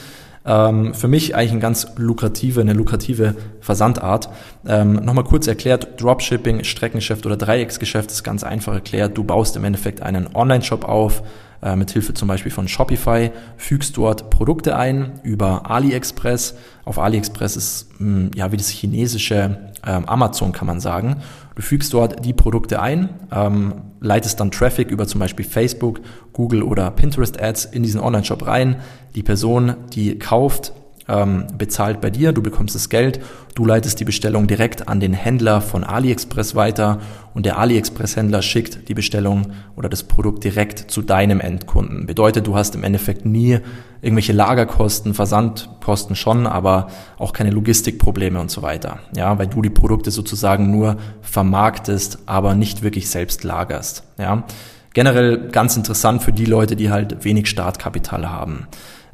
Ähm, 0.44 0.94
für 0.94 1.08
mich 1.08 1.34
eigentlich 1.34 1.52
eine 1.52 1.61
ganz 1.61 1.87
lukrative, 1.96 2.61
eine 2.61 2.72
lukrative 2.72 3.37
Versandart. 3.61 4.28
Ähm, 4.66 4.94
Nochmal 4.94 5.25
kurz 5.25 5.46
erklärt, 5.46 6.00
Dropshipping, 6.00 6.64
Streckengeschäft 6.64 7.26
oder 7.26 7.37
Dreiecksgeschäft 7.37 8.11
ist 8.11 8.22
ganz 8.25 8.42
einfach 8.44 8.75
erklärt. 8.75 9.16
Du 9.16 9.25
baust 9.25 9.56
im 9.56 9.64
Endeffekt 9.64 10.02
einen 10.02 10.34
Online-Shop 10.34 10.84
auf, 10.84 11.22
äh, 11.62 11.76
mit 11.76 11.90
Hilfe 11.90 12.14
zum 12.14 12.28
Beispiel 12.28 12.52
von 12.52 12.69
Shopify, 12.69 13.31
fügst 13.57 13.97
dort 13.97 14.31
Produkte 14.31 14.76
ein 14.76 15.21
über 15.23 15.71
AliExpress. 15.71 16.54
Auf 16.85 16.99
AliExpress 16.99 17.57
ist 17.57 18.00
mh, 18.00 18.07
hm, 18.07 18.31
ja 18.35 18.52
wie 18.52 18.57
das 18.57 18.69
chinesische 18.69 19.73
ähm, 19.87 20.04
Amazon 20.07 20.52
kann 20.52 20.66
man 20.66 20.81
sagen. 20.81 21.16
Du 21.54 21.62
fügst 21.62 21.92
dort 21.92 22.25
die 22.25 22.33
Produkte 22.33 22.81
ein, 22.81 23.11
ähm, 23.31 23.75
leitest 24.00 24.40
dann 24.40 24.50
Traffic 24.50 24.90
über 24.90 25.07
zum 25.07 25.21
Beispiel 25.21 25.45
Facebook, 25.45 26.00
Google 26.33 26.62
oder 26.62 26.90
Pinterest 26.90 27.40
Ads 27.40 27.66
in 27.66 27.83
diesen 27.83 28.00
Online-Shop 28.00 28.47
rein. 28.47 28.76
Die 29.14 29.23
Person, 29.23 29.75
die 29.92 30.19
kauft, 30.19 30.73
ähm, 31.09 31.47
bezahlt 31.56 32.00
bei 32.00 32.11
dir, 32.11 32.32
du 32.32 32.42
bekommst 32.42 32.75
das 32.75 32.88
Geld, 32.88 33.21
du 33.54 33.64
leitest 33.64 34.00
die 34.00 34.04
Bestellung 34.04 34.47
direkt 34.47 34.88
an 34.88 35.00
den 35.00 35.12
Händler 35.12 35.61
von 35.61 35.85
AliExpress 35.85 36.54
weiter 36.54 37.00
und 37.35 37.47
der 37.47 37.59
AliExpress-Händler 37.59 38.42
schickt 38.42 38.88
die 38.88 38.94
Bestellung 38.94 39.52
oder 39.76 39.88
das 39.88 40.04
Produkt 40.04 40.44
direkt 40.44 40.90
zu 40.90 41.02
deinem 41.02 41.40
Endkunden. 41.40 42.06
Bedeutet, 42.06 42.47
du 42.47 42.54
hast 42.54 42.75
im 42.75 42.85
Endeffekt 42.85 43.25
nie 43.25 43.59
irgendwelche 44.00 44.32
Lagerkosten, 44.32 45.14
Versandkosten 45.14 46.16
schon, 46.16 46.47
aber 46.47 46.88
auch 47.18 47.32
keine 47.32 47.50
Logistikprobleme 47.50 48.40
und 48.40 48.50
so 48.50 48.62
weiter. 48.62 48.99
Ja, 49.16 49.38
weil 49.38 49.47
du 49.47 49.62
die 49.62 49.71
Produkte 49.71 50.11
sozusagen 50.11 50.71
nur 50.71 50.97
vermarktest, 51.21 52.18
aber 52.26 52.54
nicht 52.54 52.82
wirklich 52.82 53.09
selbst 53.09 53.44
lagerst. 53.44 54.04
Ja, 54.18 54.44
generell 54.92 55.49
ganz 55.49 55.76
interessant 55.76 56.23
für 56.23 56.32
die 56.32 56.44
Leute, 56.44 56.76
die 56.76 56.90
halt 56.90 57.25
wenig 57.25 57.49
Startkapital 57.49 58.28
haben. 58.30 58.66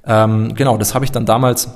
Ähm, 0.08 0.54
genau, 0.54 0.78
das 0.78 0.94
habe 0.94 1.04
ich 1.04 1.12
dann 1.12 1.26
damals 1.26 1.68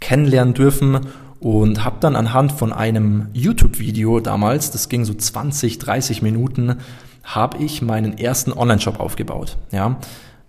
kennenlernen 0.00 0.54
dürfen 0.54 1.00
und 1.40 1.84
habe 1.84 1.96
dann 2.00 2.16
anhand 2.16 2.52
von 2.52 2.72
einem 2.72 3.28
YouTube-Video 3.32 4.20
damals, 4.20 4.70
das 4.70 4.88
ging 4.88 5.04
so 5.04 5.12
20, 5.12 5.78
30 5.78 6.22
Minuten, 6.22 6.76
habe 7.24 7.58
ich 7.58 7.82
meinen 7.82 8.16
ersten 8.16 8.52
Online-Shop 8.52 9.00
aufgebaut. 9.00 9.58
Ja, 9.72 9.96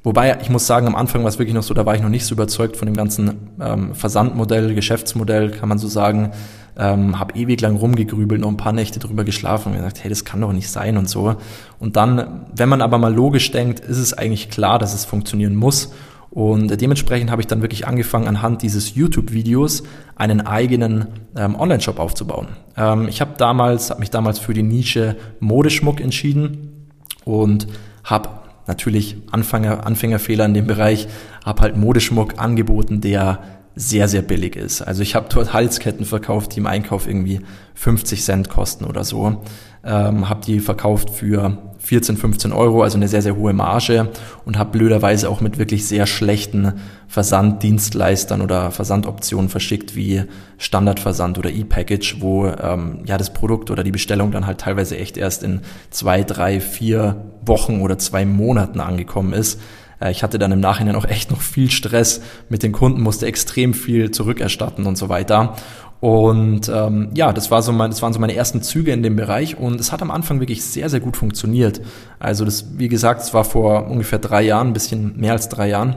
Wobei, 0.08 0.38
ich 0.42 0.50
muss 0.50 0.66
sagen, 0.66 0.88
am 0.88 0.96
Anfang 0.96 1.24
war 1.24 1.28
es 1.28 1.38
wirklich 1.38 1.54
noch 1.54 1.64
so, 1.64 1.74
da 1.74 1.86
war 1.86 1.94
ich 1.94 2.02
noch 2.02 2.08
nicht 2.08 2.26
so 2.26 2.34
überzeugt 2.34 2.78
von 2.78 2.86
dem 2.86 2.96
ganzen 2.96 3.50
ähm, 3.60 3.94
Versandmodell, 3.94 4.74
Geschäftsmodell, 4.74 5.52
kann 5.52 5.68
man 5.68 5.80
so 5.80 5.90
sagen. 5.90 6.32
Ähm, 6.78 7.20
habe 7.20 7.38
ewig 7.38 7.60
lang 7.60 7.76
rumgegrübelt, 7.76 8.40
noch 8.40 8.48
ein 8.48 8.56
paar 8.56 8.72
Nächte 8.72 9.00
drüber 9.00 9.26
geschlafen 9.26 9.72
und 9.72 9.76
gesagt, 9.76 10.02
hey, 10.02 10.10
das 10.10 10.24
kann 10.24 10.40
doch 10.40 10.54
nicht 10.54 10.70
sein 10.70 10.96
und 10.96 11.10
so. 11.10 11.36
Und 11.80 11.98
dann, 11.98 12.46
wenn 12.56 12.70
man 12.70 12.82
aber 12.82 13.00
mal 13.00 13.14
logisch 13.14 13.52
denkt, 13.52 13.82
ist 13.82 13.98
es 13.98 14.14
eigentlich 14.14 14.50
klar, 14.50 14.80
dass 14.80 14.94
es 14.94 15.04
funktionieren 15.04 15.58
muss. 15.58 15.92
Und 16.30 16.80
dementsprechend 16.82 17.32
habe 17.32 17.42
ich 17.42 17.48
dann 17.48 17.62
wirklich 17.62 17.88
angefangen, 17.88 18.28
anhand 18.28 18.62
dieses 18.62 18.96
YouTube-Videos 18.96 19.84
einen 20.16 20.42
eigenen 20.42 21.08
ähm, 21.36 21.56
Online-Shop 21.56 22.00
aufzubauen. 22.00 22.48
Ähm, 22.76 23.08
ich 23.08 23.22
habe 23.22 23.32
damals, 23.38 23.90
habe 23.90 24.02
mich 24.02 24.12
damals 24.12 24.40
für 24.40 24.54
die 24.54 24.64
Nische 24.64 25.16
Modeschmuck 25.40 26.02
entschieden 26.02 26.90
und 27.24 27.68
habe 28.04 28.30
natürlich 28.68 29.16
Anfänger, 29.32 29.86
Anfängerfehler 29.86 30.46
in 30.46 30.54
dem 30.54 30.68
Bereich, 30.68 31.08
habe 31.46 31.62
halt 31.62 31.78
Modeschmuck 31.78 32.40
angeboten, 32.40 33.02
der 33.02 33.40
sehr, 33.76 34.08
sehr 34.08 34.24
billig 34.24 34.56
ist. 34.56 34.82
Also 34.82 35.04
ich 35.04 35.16
habe 35.16 35.28
dort 35.32 35.54
Halsketten 35.54 36.06
verkauft, 36.06 36.56
die 36.56 36.60
im 36.60 36.66
Einkauf 36.66 37.08
irgendwie 37.08 37.42
50 37.76 38.24
Cent 38.24 38.50
kosten 38.50 38.86
oder 38.86 39.04
so. 39.04 39.44
Ähm, 39.84 40.28
habe 40.28 40.42
die 40.44 40.60
verkauft 40.60 41.12
für 41.12 41.67
14, 41.80 42.18
15 42.18 42.52
Euro, 42.54 42.84
also 42.84 42.98
eine 42.98 43.08
sehr, 43.08 43.22
sehr 43.22 43.36
hohe 43.36 43.54
Marge 43.54 44.10
und 44.46 44.58
habe 44.58 44.72
blöderweise 44.72 45.30
auch 45.30 45.42
mit 45.42 45.58
wirklich 45.58 45.88
sehr 45.88 46.06
schlechten 46.06 46.74
Versanddienstleistern 47.08 48.42
oder 48.42 48.72
Versandoptionen 48.72 49.50
verschickt 49.50 49.96
wie 49.96 50.24
Standardversand 50.58 51.38
oder 51.38 51.50
E-Package, 51.50 52.18
wo 52.20 52.48
ähm, 52.48 53.00
ja 53.06 53.18
das 53.18 53.34
Produkt 53.34 53.72
oder 53.72 53.84
die 53.84 53.92
Bestellung 53.92 54.32
dann 54.32 54.46
halt 54.46 54.60
teilweise 54.60 54.98
echt 54.98 55.18
erst 55.18 55.44
in 55.44 55.62
zwei, 55.90 56.24
drei, 56.24 56.60
vier 56.60 57.32
Wochen 57.46 57.82
oder 57.82 57.98
zwei 57.98 58.26
Monaten 58.26 58.80
angekommen 58.80 59.34
ist. 59.34 59.60
Äh, 60.00 60.12
ich 60.12 60.24
hatte 60.24 60.39
dann 60.39 60.51
im 60.51 60.60
Nachhinein 60.60 60.96
auch 60.96 61.06
echt 61.06 61.32
noch 61.32 61.42
viel 61.42 61.70
Stress 61.70 62.22
mit 62.50 62.63
den 62.63 62.72
Kunden, 62.72 63.01
musste 63.01 63.25
extrem 63.25 63.74
viel 63.74 64.12
zurückerstatten 64.12 64.86
und 64.86 64.98
so 64.98 65.10
weiter. 65.10 65.56
Und 66.00 66.70
ähm, 66.70 67.10
ja, 67.16 67.34
das, 67.34 67.50
war 67.50 67.63
so 67.63 67.72
mein, 67.72 67.89
das 67.89 68.01
waren 68.04 68.13
so 68.13 68.20
meine 68.20 68.36
ersten 68.36 68.62
Züge 68.62 68.92
in 68.92 69.01
dem 69.01 69.16
Bereich 69.16 69.58
und 69.58 69.80
es 69.80 69.92
hat 69.92 70.01
am 70.04 70.12
Anfang 70.12 70.39
wirklich 70.39 70.63
sehr, 70.63 70.89
sehr 70.89 71.00
gut 71.00 71.18
funktioniert. 71.18 71.82
Also 72.20 72.46
das, 72.46 72.77
wie 72.77 72.88
gesagt, 72.88 73.22
es 73.22 73.34
war 73.34 73.44
vor 73.44 73.88
ungefähr 73.88 74.20
drei 74.20 74.44
Jahren, 74.44 74.68
ein 74.68 74.74
bisschen 74.74 75.18
mehr 75.18 75.32
als 75.34 75.50
drei 75.50 75.70
Jahren 75.70 75.96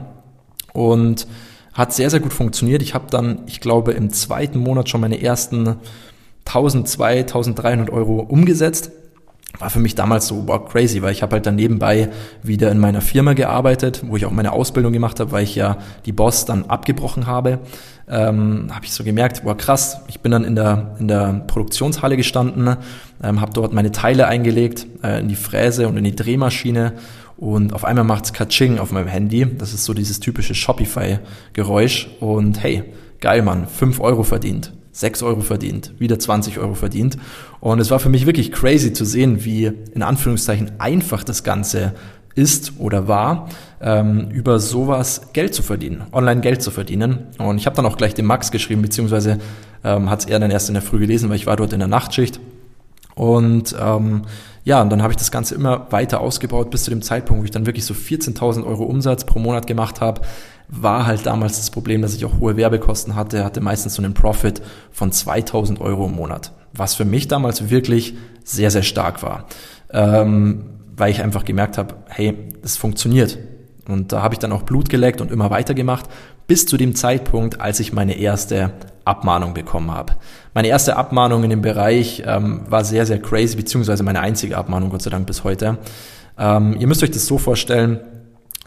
und 0.73 1.27
hat 1.73 1.93
sehr, 1.93 2.09
sehr 2.09 2.19
gut 2.19 2.33
funktioniert. 2.33 2.81
Ich 2.81 2.95
habe 2.95 3.05
dann, 3.11 3.43
ich 3.45 3.61
glaube, 3.61 3.91
im 3.91 4.09
zweiten 4.09 4.59
Monat 4.59 4.89
schon 4.89 5.01
meine 5.01 5.21
ersten 5.21 5.77
1200, 6.45 7.29
1300 7.29 7.89
Euro 7.91 8.21
umgesetzt 8.21 8.91
war 9.59 9.69
für 9.69 9.79
mich 9.79 9.95
damals 9.95 10.27
so 10.27 10.47
wow, 10.47 10.65
crazy, 10.65 11.01
weil 11.01 11.11
ich 11.11 11.21
habe 11.21 11.33
halt 11.33 11.45
dann 11.45 11.55
nebenbei 11.55 12.09
wieder 12.41 12.71
in 12.71 12.79
meiner 12.79 13.01
Firma 13.01 13.33
gearbeitet, 13.33 14.01
wo 14.05 14.17
ich 14.17 14.25
auch 14.25 14.31
meine 14.31 14.53
Ausbildung 14.53 14.93
gemacht 14.93 15.19
habe, 15.19 15.31
weil 15.31 15.43
ich 15.43 15.55
ja 15.55 15.77
die 16.05 16.11
Boss 16.11 16.45
dann 16.45 16.65
abgebrochen 16.65 17.27
habe. 17.27 17.59
Ähm, 18.07 18.67
habe 18.73 18.85
ich 18.85 18.91
so 18.91 19.03
gemerkt, 19.03 19.41
wow 19.45 19.55
krass, 19.55 20.01
ich 20.07 20.19
bin 20.19 20.31
dann 20.31 20.43
in 20.43 20.55
der 20.55 20.95
in 20.99 21.07
der 21.07 21.43
Produktionshalle 21.47 22.17
gestanden, 22.17 22.75
ähm, 23.23 23.39
habe 23.39 23.53
dort 23.53 23.73
meine 23.73 23.91
Teile 23.91 24.27
eingelegt 24.27 24.85
äh, 25.03 25.19
in 25.19 25.29
die 25.29 25.35
Fräse 25.35 25.87
und 25.87 25.97
in 25.97 26.03
die 26.03 26.15
Drehmaschine 26.15 26.93
und 27.37 27.73
auf 27.73 27.85
einmal 27.85 28.03
macht's 28.03 28.33
Katsching 28.33 28.79
auf 28.79 28.91
meinem 28.91 29.07
Handy. 29.07 29.47
Das 29.57 29.73
ist 29.73 29.85
so 29.85 29.93
dieses 29.93 30.19
typische 30.19 30.53
Shopify-Geräusch 30.55 32.09
und 32.19 32.61
hey, 32.61 32.83
geil 33.19 33.41
Mann, 33.41 33.67
fünf 33.67 33.99
Euro 33.99 34.23
verdient. 34.23 34.73
6 34.91 35.23
Euro 35.23 35.41
verdient, 35.41 35.93
wieder 35.99 36.19
20 36.19 36.59
Euro 36.59 36.75
verdient. 36.75 37.17
Und 37.59 37.79
es 37.79 37.91
war 37.91 37.99
für 37.99 38.09
mich 38.09 38.25
wirklich 38.25 38.51
crazy 38.51 38.93
zu 38.93 39.05
sehen, 39.05 39.45
wie 39.45 39.71
in 39.93 40.03
Anführungszeichen 40.03 40.71
einfach 40.79 41.23
das 41.23 41.43
Ganze 41.43 41.93
ist 42.35 42.73
oder 42.77 43.07
war, 43.07 43.49
ähm, 43.81 44.29
über 44.31 44.59
sowas 44.59 45.33
Geld 45.33 45.53
zu 45.53 45.63
verdienen, 45.63 46.03
online 46.11 46.41
Geld 46.41 46.61
zu 46.61 46.71
verdienen. 46.71 47.27
Und 47.37 47.57
ich 47.57 47.65
habe 47.65 47.75
dann 47.75 47.85
auch 47.85 47.97
gleich 47.97 48.13
dem 48.13 48.25
Max 48.25 48.51
geschrieben, 48.51 48.81
beziehungsweise 48.81 49.39
ähm, 49.83 50.09
hat 50.09 50.21
es 50.21 50.25
er 50.25 50.39
dann 50.39 50.51
erst 50.51 50.69
in 50.69 50.73
der 50.73 50.83
Früh 50.83 50.99
gelesen, 50.99 51.29
weil 51.29 51.35
ich 51.35 51.47
war 51.47 51.57
dort 51.57 51.73
in 51.73 51.79
der 51.79 51.87
Nachtschicht 51.87 52.39
Und 53.15 53.75
ähm, 53.79 54.23
ja, 54.63 54.81
und 54.81 54.91
dann 54.91 55.01
habe 55.01 55.11
ich 55.11 55.17
das 55.17 55.31
Ganze 55.31 55.55
immer 55.55 55.87
weiter 55.91 56.21
ausgebaut 56.21 56.69
bis 56.69 56.83
zu 56.83 56.91
dem 56.91 57.01
Zeitpunkt, 57.01 57.41
wo 57.41 57.45
ich 57.45 57.51
dann 57.51 57.65
wirklich 57.65 57.85
so 57.85 57.95
14.000 57.95 58.63
Euro 58.65 58.83
Umsatz 58.83 59.25
pro 59.25 59.39
Monat 59.39 59.65
gemacht 59.65 60.01
habe. 60.01 60.21
War 60.73 61.05
halt 61.05 61.25
damals 61.25 61.57
das 61.57 61.69
Problem, 61.69 62.01
dass 62.01 62.15
ich 62.15 62.23
auch 62.25 62.39
hohe 62.39 62.55
Werbekosten 62.55 63.15
hatte, 63.15 63.43
hatte 63.43 63.59
meistens 63.61 63.95
so 63.95 64.01
einen 64.01 64.13
Profit 64.13 64.61
von 64.91 65.11
2.000 65.11 65.81
Euro 65.81 66.05
im 66.05 66.15
Monat, 66.15 66.53
was 66.73 66.95
für 66.95 67.05
mich 67.05 67.27
damals 67.27 67.69
wirklich 67.69 68.15
sehr, 68.43 68.71
sehr 68.71 68.83
stark 68.83 69.21
war, 69.21 69.45
ähm, 69.91 70.63
weil 70.95 71.11
ich 71.11 71.21
einfach 71.21 71.43
gemerkt 71.43 71.77
habe, 71.77 71.95
hey, 72.07 72.37
das 72.61 72.77
funktioniert. 72.77 73.37
Und 73.87 74.13
da 74.13 74.21
habe 74.21 74.35
ich 74.35 74.39
dann 74.39 74.53
auch 74.53 74.63
Blut 74.63 74.89
geleckt 74.89 75.19
und 75.19 75.31
immer 75.31 75.49
weitergemacht, 75.49 76.05
bis 76.47 76.65
zu 76.65 76.77
dem 76.77 76.95
Zeitpunkt, 76.95 77.59
als 77.59 77.79
ich 77.79 77.91
meine 77.91 78.17
erste 78.17 78.71
Abmahnung 79.03 79.53
bekommen 79.53 79.91
habe. 79.91 80.13
Meine 80.53 80.67
erste 80.67 80.95
Abmahnung 80.95 81.43
in 81.43 81.49
dem 81.49 81.61
Bereich 81.61 82.23
ähm, 82.25 82.61
war 82.69 82.85
sehr, 82.85 83.05
sehr 83.05 83.19
crazy, 83.21 83.55
beziehungsweise 83.55 84.03
meine 84.03 84.21
einzige 84.21 84.57
Abmahnung, 84.57 84.89
Gott 84.89 85.01
sei 85.01 85.09
Dank, 85.09 85.27
bis 85.27 85.43
heute. 85.43 85.79
Ähm, 86.37 86.77
ihr 86.79 86.87
müsst 86.87 87.03
euch 87.03 87.11
das 87.11 87.25
so 87.25 87.37
vorstellen, 87.37 87.99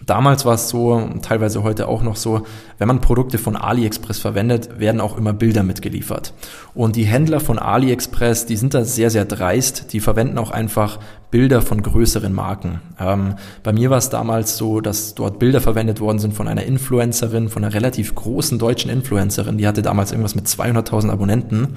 Damals 0.06 0.44
war 0.44 0.54
es 0.54 0.68
so, 0.68 1.08
teilweise 1.22 1.62
heute 1.62 1.88
auch 1.88 2.02
noch 2.02 2.16
so, 2.16 2.42
wenn 2.78 2.88
man 2.88 3.00
Produkte 3.00 3.38
von 3.38 3.56
AliExpress 3.56 4.18
verwendet, 4.18 4.78
werden 4.78 5.00
auch 5.00 5.16
immer 5.16 5.32
Bilder 5.32 5.62
mitgeliefert. 5.62 6.34
Und 6.74 6.96
die 6.96 7.04
Händler 7.04 7.40
von 7.40 7.58
AliExpress, 7.58 8.46
die 8.46 8.56
sind 8.56 8.74
da 8.74 8.84
sehr, 8.84 9.10
sehr 9.10 9.24
dreist. 9.24 9.92
Die 9.92 10.00
verwenden 10.00 10.38
auch 10.38 10.50
einfach 10.50 10.98
Bilder 11.30 11.62
von 11.62 11.82
größeren 11.82 12.32
Marken. 12.32 12.80
Ähm, 12.98 13.34
bei 13.62 13.72
mir 13.72 13.90
war 13.90 13.98
es 13.98 14.10
damals 14.10 14.56
so, 14.56 14.80
dass 14.80 15.14
dort 15.14 15.38
Bilder 15.38 15.60
verwendet 15.60 16.00
worden 16.00 16.18
sind 16.18 16.34
von 16.34 16.48
einer 16.48 16.64
Influencerin, 16.64 17.48
von 17.48 17.64
einer 17.64 17.74
relativ 17.74 18.14
großen 18.14 18.58
deutschen 18.58 18.90
Influencerin. 18.90 19.58
Die 19.58 19.66
hatte 19.66 19.82
damals 19.82 20.12
irgendwas 20.12 20.34
mit 20.34 20.46
200.000 20.46 21.10
Abonnenten. 21.10 21.74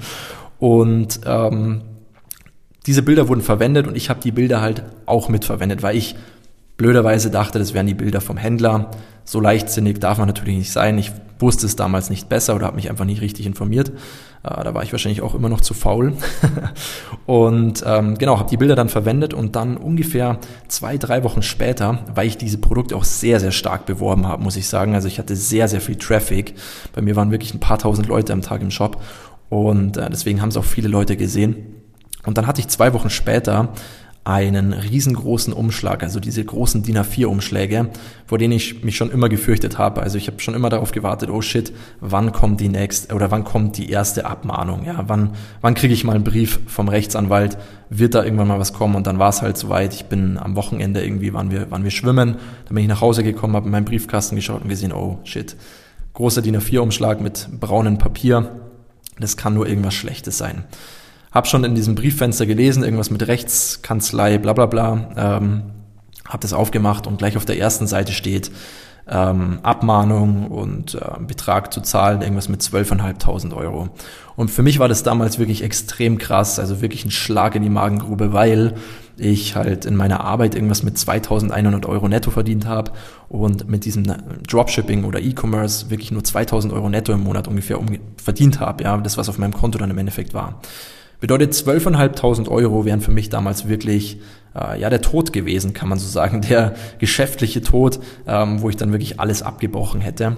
Und 0.58 1.20
ähm, 1.24 1.82
diese 2.86 3.02
Bilder 3.02 3.28
wurden 3.28 3.42
verwendet 3.42 3.86
und 3.86 3.96
ich 3.96 4.10
habe 4.10 4.20
die 4.20 4.32
Bilder 4.32 4.60
halt 4.60 4.82
auch 5.06 5.28
mitverwendet, 5.28 5.82
weil 5.82 5.96
ich 5.96 6.16
blöderweise 6.78 7.30
dachte, 7.30 7.58
das 7.58 7.74
wären 7.74 7.86
die 7.86 7.94
Bilder 7.94 8.22
vom 8.22 8.38
Händler. 8.38 8.90
So 9.24 9.40
leichtsinnig 9.40 9.98
darf 9.98 10.16
man 10.16 10.28
natürlich 10.28 10.56
nicht 10.56 10.72
sein. 10.72 10.96
Ich 10.96 11.12
wusste 11.38 11.66
es 11.66 11.76
damals 11.76 12.08
nicht 12.08 12.28
besser 12.28 12.56
oder 12.56 12.66
habe 12.66 12.76
mich 12.76 12.88
einfach 12.88 13.04
nicht 13.04 13.20
richtig 13.20 13.44
informiert. 13.44 13.90
Äh, 14.42 14.64
da 14.64 14.72
war 14.74 14.82
ich 14.82 14.92
wahrscheinlich 14.92 15.20
auch 15.20 15.34
immer 15.34 15.48
noch 15.48 15.60
zu 15.60 15.74
faul. 15.74 16.14
und 17.26 17.84
ähm, 17.84 18.16
genau, 18.16 18.38
habe 18.38 18.48
die 18.48 18.56
Bilder 18.56 18.76
dann 18.76 18.88
verwendet 18.88 19.34
und 19.34 19.56
dann 19.56 19.76
ungefähr 19.76 20.38
zwei, 20.68 20.96
drei 20.96 21.24
Wochen 21.24 21.42
später, 21.42 21.98
weil 22.14 22.26
ich 22.26 22.38
diese 22.38 22.58
Produkte 22.58 22.96
auch 22.96 23.04
sehr, 23.04 23.40
sehr 23.40 23.52
stark 23.52 23.84
beworben 23.84 24.26
habe, 24.26 24.42
muss 24.42 24.56
ich 24.56 24.68
sagen. 24.68 24.94
Also 24.94 25.08
ich 25.08 25.18
hatte 25.18 25.36
sehr, 25.36 25.68
sehr 25.68 25.80
viel 25.80 25.96
Traffic. 25.96 26.54
Bei 26.94 27.02
mir 27.02 27.16
waren 27.16 27.30
wirklich 27.30 27.52
ein 27.54 27.60
paar 27.60 27.78
tausend 27.78 28.06
Leute 28.06 28.32
am 28.32 28.42
Tag 28.42 28.62
im 28.62 28.70
Shop 28.70 29.02
und 29.48 29.96
äh, 29.96 30.08
deswegen 30.10 30.40
haben 30.40 30.50
es 30.50 30.56
auch 30.56 30.64
viele 30.64 30.88
Leute 30.88 31.16
gesehen. 31.16 31.74
Und 32.24 32.38
dann 32.38 32.46
hatte 32.46 32.60
ich 32.60 32.68
zwei 32.68 32.92
Wochen 32.94 33.10
später 33.10 33.72
einen 34.28 34.74
riesengroßen 34.74 35.54
Umschlag, 35.54 36.02
also 36.02 36.20
diese 36.20 36.44
großen 36.44 36.82
DIN 36.82 36.98
A4-Umschläge, 36.98 37.88
vor 38.26 38.36
denen 38.36 38.52
ich 38.52 38.84
mich 38.84 38.94
schon 38.94 39.10
immer 39.10 39.30
gefürchtet 39.30 39.78
habe. 39.78 40.02
Also 40.02 40.18
ich 40.18 40.26
habe 40.26 40.38
schon 40.40 40.52
immer 40.52 40.68
darauf 40.68 40.92
gewartet, 40.92 41.30
oh 41.30 41.40
shit, 41.40 41.72
wann 42.00 42.30
kommt 42.32 42.60
die 42.60 42.68
nächste 42.68 43.14
oder 43.14 43.30
wann 43.30 43.44
kommt 43.44 43.78
die 43.78 43.88
erste 43.88 44.26
Abmahnung? 44.26 44.84
Ja, 44.84 45.04
wann, 45.06 45.30
wann 45.62 45.72
kriege 45.72 45.94
ich 45.94 46.04
mal 46.04 46.14
einen 46.14 46.24
Brief 46.24 46.60
vom 46.66 46.88
Rechtsanwalt? 46.88 47.56
Wird 47.88 48.14
da 48.14 48.22
irgendwann 48.22 48.48
mal 48.48 48.58
was 48.58 48.74
kommen? 48.74 48.96
Und 48.96 49.06
dann 49.06 49.18
war 49.18 49.30
es 49.30 49.40
halt 49.40 49.56
soweit. 49.56 49.94
Ich 49.94 50.04
bin 50.04 50.36
am 50.36 50.56
Wochenende 50.56 51.02
irgendwie, 51.02 51.32
waren 51.32 51.50
wir, 51.50 51.70
waren 51.70 51.84
wir 51.84 51.90
schwimmen. 51.90 52.36
Dann 52.66 52.74
bin 52.74 52.82
ich 52.82 52.88
nach 52.88 53.00
Hause 53.00 53.22
gekommen, 53.22 53.56
habe 53.56 53.64
in 53.64 53.72
meinen 53.72 53.86
Briefkasten 53.86 54.36
geschaut 54.36 54.60
und 54.60 54.68
gesehen, 54.68 54.92
oh 54.92 55.20
shit, 55.24 55.56
großer 56.12 56.42
DIN 56.42 56.58
A4-Umschlag 56.58 57.22
mit 57.22 57.48
braunem 57.58 57.96
Papier. 57.96 58.50
Das 59.18 59.38
kann 59.38 59.54
nur 59.54 59.66
irgendwas 59.66 59.94
Schlechtes 59.94 60.36
sein. 60.36 60.64
Hab 61.32 61.46
schon 61.46 61.64
in 61.64 61.74
diesem 61.74 61.94
Brieffenster 61.94 62.46
gelesen, 62.46 62.82
irgendwas 62.82 63.10
mit 63.10 63.26
Rechtskanzlei, 63.26 64.38
bla 64.38 64.52
bla 64.52 64.66
bla. 64.66 65.10
Ähm, 65.16 65.62
hab 66.26 66.40
das 66.40 66.52
aufgemacht 66.52 67.06
und 67.06 67.18
gleich 67.18 67.36
auf 67.36 67.44
der 67.44 67.58
ersten 67.58 67.86
Seite 67.86 68.12
steht 68.12 68.50
ähm, 69.10 69.60
Abmahnung 69.62 70.48
und 70.48 70.94
äh, 70.94 71.00
Betrag 71.26 71.72
zu 71.72 71.80
zahlen, 71.80 72.20
irgendwas 72.20 72.48
mit 72.48 72.60
12.500 72.60 73.54
Euro. 73.56 73.88
Und 74.36 74.50
für 74.50 74.62
mich 74.62 74.78
war 74.78 74.88
das 74.88 75.02
damals 75.02 75.38
wirklich 75.38 75.62
extrem 75.62 76.18
krass, 76.18 76.58
also 76.58 76.80
wirklich 76.82 77.04
ein 77.04 77.10
Schlag 77.10 77.54
in 77.54 77.62
die 77.62 77.70
Magengrube, 77.70 78.32
weil 78.32 78.74
ich 79.16 79.56
halt 79.56 79.84
in 79.84 79.96
meiner 79.96 80.20
Arbeit 80.20 80.54
irgendwas 80.54 80.82
mit 80.82 80.96
2100 80.98 81.86
Euro 81.86 82.06
netto 82.08 82.30
verdient 82.30 82.66
habe 82.66 82.92
und 83.28 83.68
mit 83.68 83.84
diesem 83.84 84.04
Dropshipping 84.46 85.04
oder 85.04 85.20
E-Commerce 85.20 85.90
wirklich 85.90 86.12
nur 86.12 86.22
2000 86.22 86.72
Euro 86.72 86.88
netto 86.88 87.12
im 87.12 87.24
Monat 87.24 87.48
ungefähr 87.48 87.80
verdient 88.22 88.60
habe, 88.60 88.84
ja, 88.84 88.96
das 88.98 89.16
was 89.16 89.28
auf 89.28 89.38
meinem 89.38 89.54
Konto 89.54 89.78
dann 89.78 89.90
im 89.90 89.98
Endeffekt 89.98 90.34
war. 90.34 90.60
Bedeutet 91.20 91.52
12.500 91.52 92.48
Euro 92.48 92.84
wären 92.84 93.00
für 93.00 93.10
mich 93.10 93.28
damals 93.28 93.68
wirklich 93.68 94.20
äh, 94.54 94.80
ja 94.80 94.88
der 94.88 95.00
Tod 95.00 95.32
gewesen, 95.32 95.72
kann 95.72 95.88
man 95.88 95.98
so 95.98 96.08
sagen, 96.08 96.42
der 96.42 96.74
geschäftliche 96.98 97.62
Tod, 97.62 97.98
ähm, 98.26 98.62
wo 98.62 98.70
ich 98.70 98.76
dann 98.76 98.92
wirklich 98.92 99.18
alles 99.18 99.42
abgebrochen 99.42 100.00
hätte. 100.00 100.36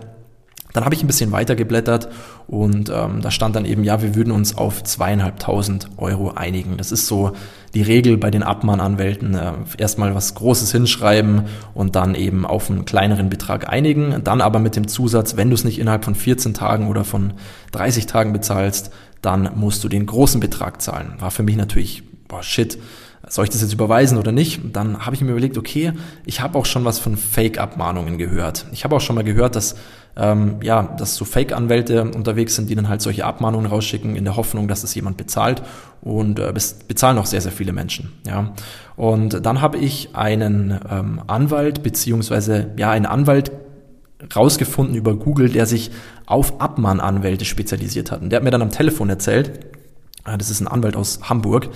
Dann 0.73 0.85
habe 0.85 0.95
ich 0.95 1.03
ein 1.03 1.07
bisschen 1.07 1.33
weiter 1.33 1.57
geblättert 1.57 2.09
und 2.47 2.91
ähm, 2.91 3.21
da 3.23 3.31
stand 3.31 3.57
dann 3.57 3.65
eben, 3.65 3.83
ja, 3.83 4.03
wir 4.03 4.15
würden 4.15 4.33
uns 4.33 4.57
auf 4.57 4.85
zweieinhalbtausend 4.85 5.89
Euro 5.97 6.33
einigen. 6.33 6.77
Das 6.77 6.93
ist 6.93 7.07
so 7.07 7.33
die 7.75 7.83
Regel 7.83 8.17
bei 8.17 8.31
den 8.31 8.43
Abmahnanwälten. 8.43 9.35
Äh, 9.35 9.53
erstmal 9.79 10.15
was 10.15 10.35
Großes 10.35 10.71
hinschreiben 10.71 11.43
und 11.75 11.97
dann 11.97 12.15
eben 12.15 12.47
auf 12.47 12.71
einen 12.71 12.85
kleineren 12.85 13.31
Betrag 13.31 13.69
einigen. 13.69 14.23
Dann 14.23 14.41
aber 14.41 14.61
mit 14.61 14.77
dem 14.77 14.87
Zusatz, 14.87 15.37
wenn 15.37 15.51
du 15.51 15.55
es 15.55 15.65
nicht 15.65 15.79
innerhalb 15.81 16.05
von 16.05 16.15
14 16.15 16.55
Tagen 16.55 16.89
oder 16.89 17.05
von 17.05 17.33
30 17.73 18.07
Tagen 18.07 18.33
bezahlst, 18.33 18.93
dann 19.23 19.51
musst 19.55 19.85
du 19.85 19.89
den 19.89 20.07
großen 20.07 20.41
Betrag 20.41 20.81
zahlen. 20.81 21.15
War 21.19 21.31
für 21.31 21.43
mich 21.43 21.57
natürlich, 21.57 22.03
boah, 22.29 22.43
shit, 22.43 22.79
soll 23.29 23.45
ich 23.45 23.51
das 23.51 23.61
jetzt 23.61 23.73
überweisen 23.73 24.19
oder 24.19 24.33
nicht? 24.33 24.61
Dann 24.73 25.05
habe 25.05 25.15
ich 25.15 25.21
mir 25.21 25.31
überlegt, 25.31 25.59
okay, 25.59 25.93
ich 26.25 26.41
habe 26.41 26.59
auch 26.59 26.67
schon 26.67 26.85
was 26.85 26.99
von 26.99 27.17
Fake-Abmahnungen 27.17 28.19
gehört. 28.19 28.67
Ich 28.73 28.85
habe 28.85 28.97
auch 28.97 29.01
schon 29.01 29.15
mal 29.15 29.25
gehört, 29.25 29.57
dass 29.57 29.77
ähm, 30.17 30.57
ja, 30.63 30.83
dass 30.83 31.15
so 31.15 31.25
Fake-Anwälte 31.25 32.03
unterwegs 32.03 32.57
sind, 32.57 32.69
die 32.69 32.75
dann 32.75 32.89
halt 32.89 33.01
solche 33.01 33.25
Abmahnungen 33.25 33.67
rausschicken 33.67 34.17
in 34.17 34.25
der 34.25 34.37
Hoffnung, 34.37 34.67
dass 34.67 34.83
es 34.83 34.95
jemand 34.95 35.17
bezahlt 35.17 35.63
und 36.03 36.39
äh, 36.39 36.53
bezahlen 36.89 37.19
auch 37.19 37.27
sehr 37.27 37.41
sehr 37.41 37.53
viele 37.53 37.73
Menschen. 37.73 38.13
Ja, 38.27 38.55
und 38.97 39.47
dann 39.47 39.61
habe 39.61 39.79
ich 39.79 40.17
einen 40.17 40.79
ähm, 40.91 41.21
Anwalt 41.27 41.83
beziehungsweise 41.83 42.71
ja 42.77 42.91
einen 42.91 43.07
Anwalt 43.07 43.53
rausgefunden 44.35 44.95
über 44.95 45.15
Google, 45.15 45.49
der 45.49 45.67
sich 45.67 45.91
auf 46.27 46.61
Abmahnanwälte 46.61 47.45
spezialisiert 47.45 48.11
hat. 48.11 48.23
Und 48.23 48.31
der 48.31 48.39
hat 48.39 48.45
mir 48.45 48.51
dann 48.51 48.63
am 48.63 48.71
Telefon 48.71 49.09
erzählt, 49.09 49.67
äh, 50.27 50.37
das 50.39 50.51
ist 50.51 50.61
ein 50.61 50.69
Anwalt 50.69 50.97
aus 50.97 51.21
Hamburg. 51.23 51.69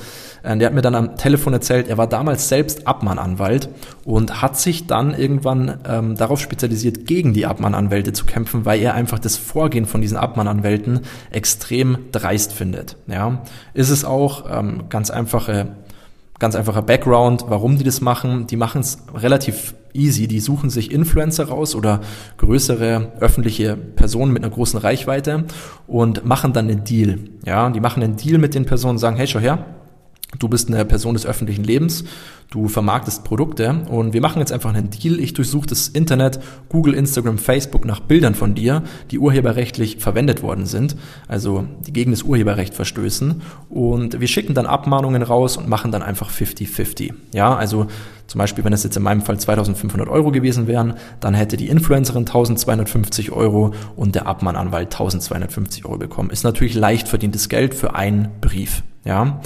Äh, 0.43 0.57
der 0.59 0.67
hat 0.67 0.75
mir 0.75 0.83
dann 0.83 0.95
am 0.95 1.17
Telefon 1.17 1.53
erzählt, 1.53 1.89
er 1.89 1.99
war 1.99 2.07
damals 2.07 2.49
selbst 2.49 2.87
Abmahnanwalt 2.87 3.69
und 4.05 4.43
hat 4.43 4.59
sich 4.59 4.87
dann 4.87 5.15
irgendwann 5.15 5.79
ähm, 5.89 6.15
darauf 6.17 6.41
spezialisiert, 6.41 7.07
gegen 7.07 7.33
die 7.33 7.47
Abmahnanwälte 7.47 8.13
zu 8.13 8.27
kämpfen, 8.27 8.65
weil 8.65 8.81
er 8.81 8.95
einfach 8.95 9.19
das 9.19 9.37
Vorgehen 9.37 9.87
von 9.87 10.01
diesen 10.01 10.17
Abmahnanwälten 10.17 11.01
extrem 11.31 11.99
dreist 12.13 12.53
findet. 12.53 12.97
Ja, 13.07 13.43
ist 13.73 13.91
es 13.91 14.05
auch 14.05 14.45
ähm, 14.51 14.85
ganz 14.89 15.11
einfache 15.11 15.69
Ganz 16.41 16.57
einfacher 16.57 16.83
Background, 16.83 17.45
warum 17.49 17.79
die 17.79 17.85
das 17.85 18.01
machen. 18.01 18.49
Die 18.49 18.57
machen 18.57 18.81
es 18.81 18.99
relativ 19.15 19.75
easy. 19.95 20.29
Die 20.29 20.41
suchen 20.41 20.71
sich 20.71 20.91
Influencer 20.91 21.49
raus 21.49 21.75
oder 21.75 22.01
größere 22.39 23.13
öffentliche 23.21 23.77
Personen 23.77 24.33
mit 24.33 24.43
einer 24.45 24.53
großen 24.53 24.79
Reichweite 24.79 25.45
und 25.87 26.25
machen 26.25 26.53
dann 26.53 26.69
einen 26.69 26.85
Deal. 26.85 27.19
Ja, 27.47 27.71
die 27.71 27.81
machen 27.81 28.03
einen 28.03 28.17
Deal 28.17 28.39
mit 28.39 28.55
den 28.55 28.67
Personen, 28.67 28.99
sagen, 28.99 29.17
hey, 29.17 29.27
schau 29.27 29.39
her, 29.39 29.65
Du 30.39 30.49
bist 30.49 30.69
eine 30.69 30.85
Person 30.85 31.15
des 31.15 31.27
öffentlichen 31.27 31.65
Lebens, 31.65 32.05
du 32.51 32.69
vermarktest 32.69 33.25
Produkte 33.25 33.83
und 33.89 34.13
wir 34.13 34.21
machen 34.21 34.41
jetzt 34.41 34.53
einfach 34.53 34.75
einen 34.75 34.91
Deal. 34.91 35.21
Ich 35.21 35.35
durchsuche 35.35 35.67
das 35.67 35.89
Internet, 35.89 36.41
Google, 36.69 36.95
Instagram, 36.95 37.39
Facebook 37.39 37.85
nach 37.85 38.01
Bildern 38.01 38.35
von 38.35 38.55
dir, 38.55 38.83
die 39.11 39.19
urheberrechtlich 39.19 39.99
verwendet 39.99 40.43
worden 40.43 40.67
sind, 40.67 40.97
also 41.29 41.67
die 41.87 41.93
gegen 41.93 42.11
das 42.11 42.23
Urheberrecht 42.23 42.75
verstößen 42.75 43.43
und 43.69 44.21
wir 44.21 44.29
schicken 44.29 44.55
dann 44.55 44.67
Abmahnungen 44.67 45.23
raus 45.23 45.57
und 45.57 45.69
machen 45.69 45.93
dann 45.93 46.03
einfach 46.03 46.31
50-50. 46.31 47.13
Ja, 47.33 47.55
also 47.55 47.87
zum 48.27 48.39
Beispiel, 48.39 48.65
wenn 48.65 48.73
es 48.73 48.83
jetzt 48.83 48.97
in 48.97 49.03
meinem 49.03 49.21
Fall 49.21 49.39
2500 49.39 50.09
Euro 50.09 50.31
gewesen 50.31 50.67
wären, 50.67 50.95
dann 51.21 51.35
hätte 51.35 51.57
die 51.57 51.69
Influencerin 51.69 52.23
1250 52.23 53.33
Euro 53.33 53.75
und 53.97 54.15
der 54.15 54.27
Abmahnanwalt 54.27 54.93
1250 54.93 55.85
Euro 55.85 55.99
bekommen. 55.99 56.31
Ist 56.31 56.45
natürlich 56.45 56.75
leicht 56.75 57.09
verdientes 57.09 57.49
Geld 57.49 57.75
für 57.75 57.95
einen 57.95 58.29
Brief. 58.41 58.83
Ja. 59.05 59.41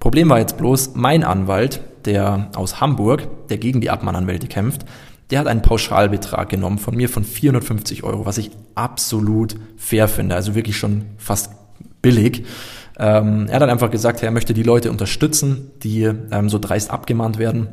Problem 0.00 0.30
war 0.30 0.38
jetzt 0.38 0.56
bloß, 0.56 0.92
mein 0.94 1.24
Anwalt, 1.24 1.80
der 2.06 2.50
aus 2.56 2.80
Hamburg, 2.80 3.48
der 3.48 3.58
gegen 3.58 3.80
die 3.80 3.90
Abmahnanwälte 3.90 4.48
kämpft, 4.48 4.86
der 5.30 5.38
hat 5.38 5.46
einen 5.46 5.62
Pauschalbetrag 5.62 6.48
genommen 6.48 6.78
von 6.78 6.96
mir 6.96 7.08
von 7.08 7.24
450 7.24 8.02
Euro, 8.02 8.26
was 8.26 8.38
ich 8.38 8.50
absolut 8.74 9.56
fair 9.76 10.08
finde, 10.08 10.34
also 10.34 10.54
wirklich 10.54 10.76
schon 10.76 11.04
fast 11.18 11.52
billig. 12.02 12.44
Ähm, 12.98 13.46
er 13.48 13.54
hat 13.54 13.62
dann 13.62 13.70
einfach 13.70 13.90
gesagt, 13.90 14.22
er 14.22 14.30
möchte 14.30 14.52
die 14.52 14.62
Leute 14.62 14.90
unterstützen, 14.90 15.70
die 15.82 16.02
ähm, 16.02 16.48
so 16.48 16.58
dreist 16.58 16.90
abgemahnt 16.90 17.38
werden 17.38 17.68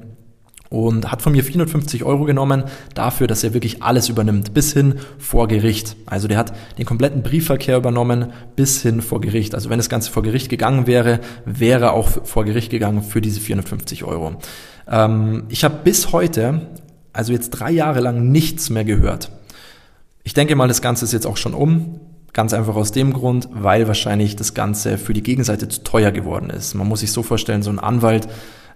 und 0.69 1.11
hat 1.11 1.21
von 1.21 1.31
mir 1.31 1.43
450 1.43 2.03
Euro 2.03 2.25
genommen 2.25 2.63
dafür, 2.93 3.27
dass 3.27 3.43
er 3.43 3.53
wirklich 3.53 3.81
alles 3.81 4.07
übernimmt, 4.07 4.53
bis 4.53 4.73
hin 4.73 4.95
vor 5.17 5.47
Gericht. 5.47 5.95
Also 6.05 6.27
der 6.27 6.37
hat 6.37 6.53
den 6.77 6.85
kompletten 6.85 7.23
Briefverkehr 7.23 7.77
übernommen, 7.77 8.31
bis 8.55 8.81
hin 8.81 9.01
vor 9.01 9.19
Gericht. 9.19 9.55
Also 9.55 9.69
wenn 9.69 9.79
das 9.79 9.89
Ganze 9.89 10.11
vor 10.11 10.21
Gericht 10.21 10.49
gegangen 10.49 10.85
wäre, 10.85 11.19
wäre 11.45 11.91
auch 11.93 12.07
vor 12.25 12.45
Gericht 12.45 12.69
gegangen 12.69 13.01
für 13.01 13.19
diese 13.19 13.39
450 13.39 14.03
Euro. 14.03 14.35
Ähm, 14.87 15.43
ich 15.49 15.63
habe 15.63 15.79
bis 15.83 16.11
heute, 16.11 16.67
also 17.13 17.33
jetzt 17.33 17.49
drei 17.49 17.71
Jahre 17.71 17.99
lang, 17.99 18.31
nichts 18.31 18.69
mehr 18.69 18.85
gehört. 18.85 19.31
Ich 20.23 20.35
denke 20.35 20.55
mal, 20.55 20.67
das 20.67 20.83
Ganze 20.83 21.05
ist 21.05 21.13
jetzt 21.13 21.25
auch 21.25 21.37
schon 21.37 21.55
um. 21.55 21.99
Ganz 22.31 22.53
einfach 22.53 22.75
aus 22.75 22.91
dem 22.91 23.13
Grund, 23.13 23.49
weil 23.51 23.87
wahrscheinlich 23.87 24.35
das 24.35 24.53
Ganze 24.53 24.99
für 24.99 25.13
die 25.13 25.23
Gegenseite 25.23 25.67
zu 25.67 25.83
teuer 25.83 26.11
geworden 26.11 26.51
ist. 26.51 26.75
Man 26.75 26.87
muss 26.87 26.99
sich 26.99 27.11
so 27.11 27.23
vorstellen, 27.23 27.63
so 27.63 27.71
ein 27.71 27.79
Anwalt, 27.79 28.27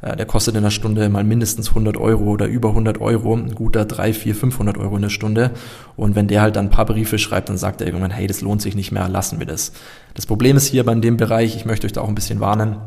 der 0.03 0.25
kostet 0.25 0.55
in 0.55 0.63
der 0.63 0.69
Stunde 0.69 1.07
mal 1.07 1.23
mindestens 1.23 1.69
100 1.69 1.95
Euro 1.95 2.25
oder 2.25 2.45
über 2.45 2.69
100 2.69 2.99
Euro, 2.99 3.35
ein 3.35 3.55
guter 3.55 3.85
3, 3.85 4.13
4, 4.13 4.35
500 4.35 4.77
Euro 4.77 4.97
in 4.97 5.01
der 5.01 5.09
Stunde. 5.09 5.51
Und 5.95 6.15
wenn 6.15 6.27
der 6.27 6.41
halt 6.41 6.57
dann 6.57 6.65
ein 6.65 6.71
paar 6.71 6.85
Briefe 6.85 7.17
schreibt, 7.17 7.47
dann 7.47 7.57
sagt 7.57 7.79
er 7.79 7.87
irgendwann, 7.87 8.11
hey, 8.11 8.27
das 8.27 8.41
lohnt 8.41 8.61
sich 8.61 8.75
nicht 8.75 8.91
mehr, 8.91 9.07
lassen 9.07 9.39
wir 9.39 9.45
das. 9.45 9.71
Das 10.13 10.25
Problem 10.25 10.57
ist 10.57 10.67
hier 10.67 10.83
bei 10.83 10.93
dem 10.95 11.15
Bereich, 11.15 11.55
ich 11.55 11.65
möchte 11.65 11.85
euch 11.85 11.93
da 11.93 12.01
auch 12.01 12.09
ein 12.09 12.15
bisschen 12.15 12.41
warnen, 12.41 12.77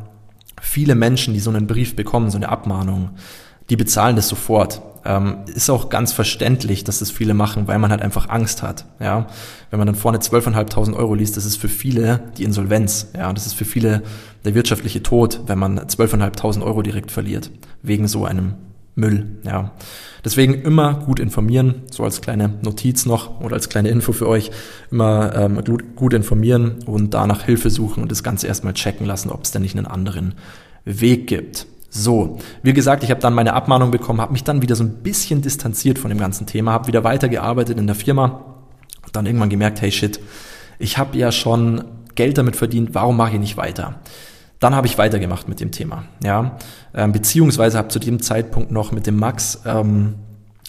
viele 0.60 0.94
Menschen, 0.94 1.32
die 1.32 1.40
so 1.40 1.50
einen 1.50 1.66
Brief 1.66 1.96
bekommen, 1.96 2.30
so 2.30 2.36
eine 2.36 2.50
Abmahnung, 2.50 3.10
die 3.70 3.76
bezahlen 3.76 4.16
das 4.16 4.28
sofort. 4.28 4.82
Ähm, 5.06 5.38
ist 5.46 5.70
auch 5.70 5.88
ganz 5.88 6.12
verständlich, 6.12 6.84
dass 6.84 6.98
das 6.98 7.10
viele 7.10 7.34
machen, 7.34 7.68
weil 7.68 7.78
man 7.78 7.90
halt 7.90 8.02
einfach 8.02 8.28
Angst 8.28 8.62
hat. 8.62 8.86
Ja, 9.00 9.26
wenn 9.70 9.78
man 9.78 9.86
dann 9.86 9.94
vorne 9.94 10.18
12.500 10.18 10.94
Euro 10.94 11.14
liest, 11.14 11.36
das 11.36 11.44
ist 11.44 11.56
für 11.56 11.68
viele 11.68 12.32
die 12.36 12.44
Insolvenz. 12.44 13.08
Ja, 13.16 13.32
das 13.32 13.46
ist 13.46 13.54
für 13.54 13.64
viele 13.64 14.02
der 14.44 14.54
wirtschaftliche 14.54 15.02
Tod, 15.02 15.40
wenn 15.46 15.58
man 15.58 15.78
12.500 15.78 16.62
Euro 16.62 16.82
direkt 16.82 17.10
verliert 17.10 17.50
wegen 17.82 18.08
so 18.08 18.24
einem 18.24 18.54
Müll. 18.96 19.38
Ja, 19.44 19.72
deswegen 20.24 20.54
immer 20.54 20.94
gut 20.94 21.20
informieren, 21.20 21.82
so 21.90 22.02
als 22.02 22.22
kleine 22.22 22.54
Notiz 22.62 23.06
noch 23.06 23.40
oder 23.40 23.54
als 23.54 23.68
kleine 23.68 23.90
Info 23.90 24.12
für 24.12 24.26
euch. 24.26 24.50
Immer 24.90 25.34
ähm, 25.36 25.62
gut, 25.64 25.94
gut 25.94 26.14
informieren 26.14 26.82
und 26.86 27.14
danach 27.14 27.44
Hilfe 27.44 27.70
suchen 27.70 28.02
und 28.02 28.10
das 28.10 28.22
Ganze 28.22 28.46
erstmal 28.46 28.72
checken 28.72 29.06
lassen, 29.06 29.30
ob 29.30 29.44
es 29.44 29.50
denn 29.52 29.62
nicht 29.62 29.76
einen 29.76 29.86
anderen 29.86 30.34
Weg 30.84 31.26
gibt. 31.26 31.66
So, 31.96 32.38
wie 32.62 32.72
gesagt, 32.72 33.02
ich 33.02 33.10
habe 33.10 33.20
dann 33.20 33.34
meine 33.34 33.54
Abmahnung 33.54 33.90
bekommen, 33.90 34.20
habe 34.20 34.32
mich 34.32 34.44
dann 34.44 34.62
wieder 34.62 34.76
so 34.76 34.84
ein 34.84 35.02
bisschen 35.02 35.42
distanziert 35.42 35.98
von 35.98 36.10
dem 36.10 36.18
ganzen 36.18 36.46
Thema, 36.46 36.72
habe 36.72 36.88
wieder 36.88 37.04
weitergearbeitet 37.04 37.78
in 37.78 37.86
der 37.86 37.96
Firma 37.96 38.44
und 39.04 39.16
dann 39.16 39.26
irgendwann 39.26 39.48
gemerkt, 39.48 39.80
hey 39.80 39.90
shit, 39.90 40.20
ich 40.78 40.98
habe 40.98 41.16
ja 41.16 41.32
schon 41.32 41.84
Geld 42.14 42.38
damit 42.38 42.56
verdient, 42.56 42.94
warum 42.94 43.16
mache 43.16 43.34
ich 43.34 43.40
nicht 43.40 43.56
weiter? 43.56 43.96
Dann 44.58 44.74
habe 44.74 44.86
ich 44.86 44.98
weitergemacht 44.98 45.48
mit 45.48 45.60
dem 45.60 45.70
Thema, 45.70 46.04
ja, 46.22 46.56
ähm, 46.94 47.12
beziehungsweise 47.12 47.78
habe 47.78 47.88
zu 47.88 47.98
dem 47.98 48.20
Zeitpunkt 48.20 48.70
noch 48.70 48.92
mit 48.92 49.06
dem 49.06 49.16
Max 49.16 49.60
ähm, 49.66 50.14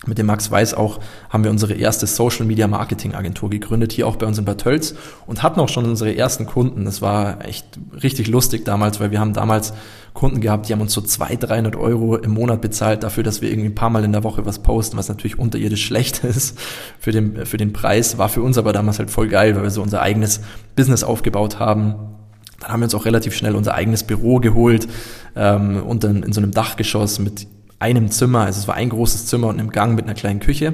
mit 0.06 0.18
dem 0.18 0.28
Max 0.28 0.52
Weiß 0.52 0.76
auch 0.76 1.00
haben 1.30 1.44
wir 1.44 1.50
unsere 1.50 1.74
erste 1.74 2.06
Social 2.06 2.46
Media 2.46 2.68
Marketing 2.68 3.16
Agentur 3.16 3.50
gegründet, 3.50 3.92
hier 3.92 4.08
auch 4.08 4.16
bei 4.16 4.28
uns 4.28 4.38
in 4.38 4.46
Bad 4.46 4.62
Tölz 4.62 4.94
und 5.26 5.42
hatten 5.42 5.60
auch 5.60 5.70
schon 5.70 5.86
unsere 5.86 6.16
ersten 6.16 6.46
Kunden. 6.46 6.86
Das 6.86 7.02
war 7.02 7.44
echt 7.44 7.66
richtig 8.04 8.28
lustig 8.28 8.64
damals, 8.64 9.00
weil 9.00 9.10
wir 9.10 9.20
haben 9.20 9.34
damals 9.34 9.74
Kunden 10.14 10.40
gehabt, 10.40 10.70
die 10.70 10.74
haben 10.74 10.82
uns 10.82 10.94
so 10.94 11.02
200, 11.02 11.50
300 11.50 11.76
Euro 11.76 12.16
im 12.16 12.32
Monat 12.32 12.62
bezahlt 12.62 13.04
dafür, 13.04 13.24
dass 13.24 13.42
wir 13.42 13.50
irgendwie 13.50 13.70
ein 13.70 13.76
paar 13.76 13.90
Mal 13.90 14.04
in 14.04 14.12
der 14.12 14.24
Woche 14.24 14.46
was 14.46 14.60
posten, 14.60 14.98
was 14.98 15.10
natürlich 15.10 15.40
unterirdisch 15.40 15.86
schlecht 15.86 16.24
ist 16.24 16.60
für 17.00 17.12
den, 17.12 17.46
für 17.46 17.58
den 17.58 17.74
Preis. 17.74 18.18
War 18.20 18.30
für 18.30 18.44
uns 18.44 18.58
aber 18.58 18.74
damals 18.74 19.00
halt 19.00 19.10
voll 19.10 19.28
geil, 19.28 19.56
weil 19.56 19.64
wir 19.64 19.72
so 19.72 19.82
unser 19.82 20.02
eigenes 20.02 20.42
Business 20.76 21.04
aufgebaut 21.04 21.60
haben. 21.60 21.96
Dann 22.60 22.72
haben 22.72 22.80
wir 22.82 22.86
uns 22.86 22.96
auch 22.96 23.06
relativ 23.06 23.36
schnell 23.36 23.56
unser 23.56 23.74
eigenes 23.74 24.04
Büro 24.04 24.40
geholt 24.40 24.88
ähm, 25.36 25.84
und 25.84 26.04
dann 26.04 26.24
in 26.24 26.34
so 26.34 26.42
einem 26.42 26.52
Dachgeschoss 26.52 27.20
mit 27.20 27.48
einem 27.80 28.10
Zimmer, 28.12 28.42
also 28.42 28.60
es 28.60 28.68
war 28.68 28.76
ein 28.76 28.90
großes 28.90 29.28
Zimmer 29.28 29.48
und 29.48 29.60
einem 29.60 29.72
Gang 29.72 29.96
mit 29.96 30.06
einer 30.06 30.16
kleinen 30.16 30.40
Küche. 30.40 30.74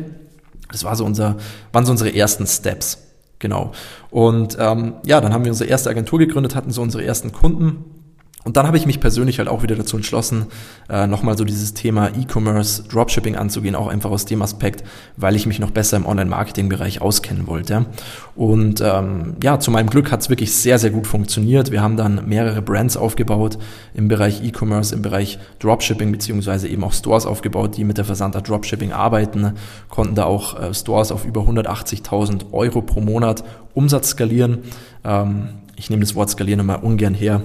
Das 0.71 0.83
war 0.83 0.95
so 0.95 1.05
unser, 1.05 1.37
waren 1.71 1.85
so 1.85 1.91
unsere 1.91 2.15
ersten 2.15 2.47
Steps. 2.47 2.99
Genau. 3.39 3.73
Und 4.09 4.57
ähm, 4.59 4.93
ja, 5.05 5.19
dann 5.19 5.33
haben 5.33 5.43
wir 5.43 5.51
unsere 5.51 5.69
erste 5.69 5.89
Agentur 5.89 6.19
gegründet, 6.19 6.55
hatten 6.55 6.71
so 6.71 6.81
unsere 6.81 7.03
ersten 7.03 7.33
Kunden 7.33 7.92
und 8.43 8.57
dann 8.57 8.67
habe 8.67 8.77
ich 8.77 8.85
mich 8.85 8.99
persönlich 8.99 9.39
halt 9.39 9.47
auch 9.47 9.63
wieder 9.63 9.75
dazu 9.75 9.95
entschlossen, 9.95 10.47
äh, 10.89 11.07
nochmal 11.07 11.37
so 11.37 11.45
dieses 11.45 11.73
Thema 11.73 12.09
E-Commerce, 12.09 12.83
Dropshipping 12.83 13.37
anzugehen, 13.37 13.75
auch 13.75 13.87
einfach 13.87 14.11
aus 14.11 14.25
dem 14.25 14.41
Aspekt, 14.41 14.83
weil 15.15 15.35
ich 15.35 15.45
mich 15.45 15.59
noch 15.59 15.71
besser 15.71 15.95
im 15.95 16.05
Online-Marketing-Bereich 16.05 17.01
auskennen 17.01 17.47
wollte. 17.47 17.85
Und 18.35 18.81
ähm, 18.81 19.37
ja, 19.41 19.59
zu 19.59 19.71
meinem 19.71 19.89
Glück 19.89 20.11
hat 20.11 20.21
es 20.21 20.29
wirklich 20.29 20.53
sehr, 20.53 20.77
sehr 20.77 20.89
gut 20.89 21.07
funktioniert. 21.07 21.71
Wir 21.71 21.81
haben 21.81 21.95
dann 21.95 22.27
mehrere 22.27 22.61
Brands 22.61 22.97
aufgebaut 22.97 23.57
im 23.93 24.09
Bereich 24.09 24.43
E-Commerce, 24.43 24.93
im 24.93 25.01
Bereich 25.01 25.39
Dropshipping, 25.59 26.11
beziehungsweise 26.11 26.67
eben 26.67 26.83
auch 26.83 26.93
Stores 26.93 27.25
aufgebaut, 27.25 27.77
die 27.77 27.85
mit 27.85 27.97
der 27.97 28.05
Versandart 28.05 28.49
Dropshipping 28.49 28.91
arbeiten, 28.91 29.53
konnten 29.89 30.15
da 30.15 30.25
auch 30.25 30.59
äh, 30.59 30.73
Stores 30.73 31.13
auf 31.13 31.23
über 31.23 31.41
180.000 31.41 32.51
Euro 32.51 32.81
pro 32.81 32.99
Monat 32.99 33.43
Umsatz 33.73 34.09
skalieren. 34.09 34.59
Ähm, 35.05 35.49
ich 35.77 35.89
nehme 35.89 36.01
das 36.01 36.15
Wort 36.15 36.29
skalieren 36.29 36.59
immer 36.59 36.83
ungern 36.83 37.13
her 37.13 37.41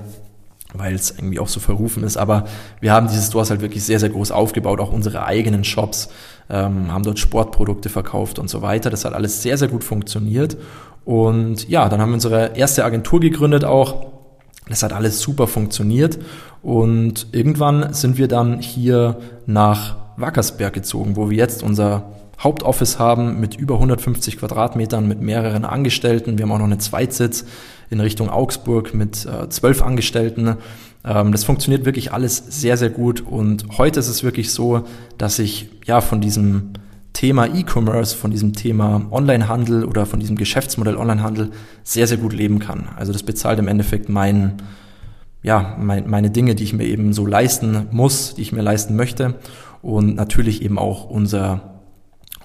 weil 0.74 0.94
es 0.94 1.11
irgendwie 1.11 1.38
auch 1.38 1.48
so 1.48 1.61
verrufen 1.61 2.02
ist. 2.02 2.16
Aber 2.16 2.44
wir 2.81 2.92
haben 2.92 3.09
diese 3.09 3.22
Stores 3.22 3.50
halt 3.50 3.61
wirklich 3.61 3.85
sehr, 3.85 3.98
sehr 3.98 4.11
groß 4.11 4.31
aufgebaut, 4.31 4.81
auch 4.81 4.92
unsere 4.92 5.24
eigenen 5.24 5.64
Shops, 5.64 6.09
ähm, 6.50 6.92
haben 6.92 7.04
dort 7.04 7.18
Sportprodukte 7.18 7.88
verkauft 7.88 8.38
und 8.38 8.48
so 8.50 8.62
weiter. 8.62 8.90
Das 8.90 9.04
hat 9.04 9.14
alles 9.14 9.42
sehr, 9.42 9.57
sehr 9.57 9.68
gut 9.68 9.85
funktioniert. 9.85 10.57
Und 11.04 11.68
ja, 11.68 11.88
dann 11.88 12.00
haben 12.00 12.11
wir 12.11 12.14
unsere 12.14 12.57
erste 12.57 12.85
Agentur 12.85 13.20
gegründet 13.20 13.64
auch. 13.64 14.07
Das 14.68 14.83
hat 14.83 14.92
alles 14.92 15.20
super 15.20 15.46
funktioniert. 15.46 16.18
Und 16.62 17.28
irgendwann 17.33 17.94
sind 17.94 18.18
wir 18.18 18.28
dann 18.28 18.61
hier 18.61 19.18
nach 19.46 19.96
Wackersberg 20.18 20.74
gezogen, 20.74 21.16
wo 21.16 21.31
wir 21.31 21.38
jetzt 21.38 21.62
unser 21.62 22.12
Hauptoffice 22.40 22.98
haben 22.98 23.40
mit 23.40 23.57
über 23.57 23.74
150 23.74 24.38
Quadratmetern, 24.38 25.09
mit 25.09 25.20
mehreren 25.20 25.64
Angestellten. 25.64 26.38
Wir 26.38 26.44
haben 26.44 26.52
auch 26.52 26.59
noch 26.59 26.66
einen 26.66 26.81
Zweitsitz 26.81 27.44
in 27.90 28.01
Richtung 28.01 28.29
Augsburg 28.31 28.94
mit 28.94 29.27
äh, 29.27 29.48
zwölf 29.48 29.83
Angestellten. 29.83 30.57
Ähm, 31.05 31.33
das 31.33 31.44
funktioniert 31.44 31.85
wirklich 31.85 32.12
alles 32.12 32.42
sehr, 32.48 32.77
sehr 32.77 32.90
gut. 32.90 33.20
Und 33.20 33.79
heute 33.79 34.01
ist 34.01 34.09
es 34.09 34.22
wirklich 34.22 34.53
so, 34.53 34.85
dass 35.16 35.38
ich 35.38 35.70
ja 35.87 36.01
von 36.01 36.20
diesem 36.20 36.72
Thema 37.12 37.46
E-Commerce, 37.46 38.16
von 38.16 38.31
diesem 38.31 38.53
Thema 38.53 39.07
Onlinehandel 39.11 39.85
oder 39.85 40.07
von 40.07 40.20
diesem 40.20 40.37
Geschäftsmodell 40.37 40.96
Onlinehandel 40.96 41.51
sehr, 41.83 42.07
sehr 42.07 42.18
gut 42.18 42.33
leben 42.33 42.59
kann. 42.59 42.88
Also 42.96 43.12
das 43.12 43.22
bezahlt 43.22 43.59
im 43.59 43.68
Endeffekt 43.68 44.09
mein, 44.09 44.55
ja, 45.42 45.77
mein, 45.81 46.09
meine 46.09 46.31
Dinge, 46.31 46.55
die 46.55 46.64
ich 46.64 46.74
mir 46.74 46.85
eben 46.85 47.12
so 47.12 47.27
leisten 47.27 47.88
muss, 47.90 48.35
die 48.35 48.42
ich 48.42 48.53
mir 48.53 48.62
leisten 48.62 48.94
möchte. 48.94 49.35
Und 49.83 50.16
natürlich 50.16 50.62
eben 50.62 50.79
auch 50.79 51.09
unser 51.09 51.78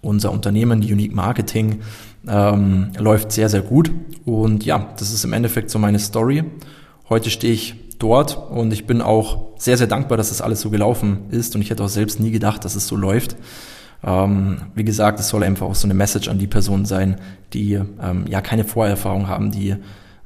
unser 0.03 0.31
Unternehmen, 0.31 0.79
Unique 0.79 1.15
Marketing, 1.15 1.79
ähm, 2.27 2.91
läuft 2.99 3.31
sehr, 3.31 3.49
sehr 3.49 3.61
gut. 3.61 3.91
Und 4.25 4.65
ja, 4.65 4.93
das 4.99 5.11
ist 5.11 5.23
im 5.23 5.33
Endeffekt 5.33 5.71
so 5.71 5.79
meine 5.79 5.99
Story. 5.99 6.43
Heute 7.09 7.29
stehe 7.29 7.53
ich 7.53 7.75
dort 7.99 8.37
und 8.51 8.71
ich 8.73 8.85
bin 8.85 9.01
auch 9.01 9.53
sehr, 9.57 9.77
sehr 9.77 9.87
dankbar, 9.87 10.17
dass 10.17 10.29
das 10.29 10.41
alles 10.41 10.61
so 10.61 10.69
gelaufen 10.69 11.19
ist 11.31 11.55
und 11.55 11.61
ich 11.61 11.69
hätte 11.69 11.83
auch 11.83 11.89
selbst 11.89 12.19
nie 12.19 12.31
gedacht, 12.31 12.65
dass 12.65 12.75
es 12.75 12.87
so 12.87 12.95
läuft. 12.95 13.35
Ähm, 14.03 14.57
wie 14.75 14.83
gesagt, 14.83 15.19
es 15.19 15.29
soll 15.29 15.43
einfach 15.43 15.67
auch 15.67 15.75
so 15.75 15.87
eine 15.87 15.93
Message 15.93 16.27
an 16.27 16.37
die 16.37 16.47
Personen 16.47 16.85
sein, 16.85 17.17
die 17.53 17.73
ähm, 17.73 18.25
ja 18.27 18.41
keine 18.41 18.65
Vorerfahrung 18.65 19.27
haben, 19.27 19.51
die 19.51 19.75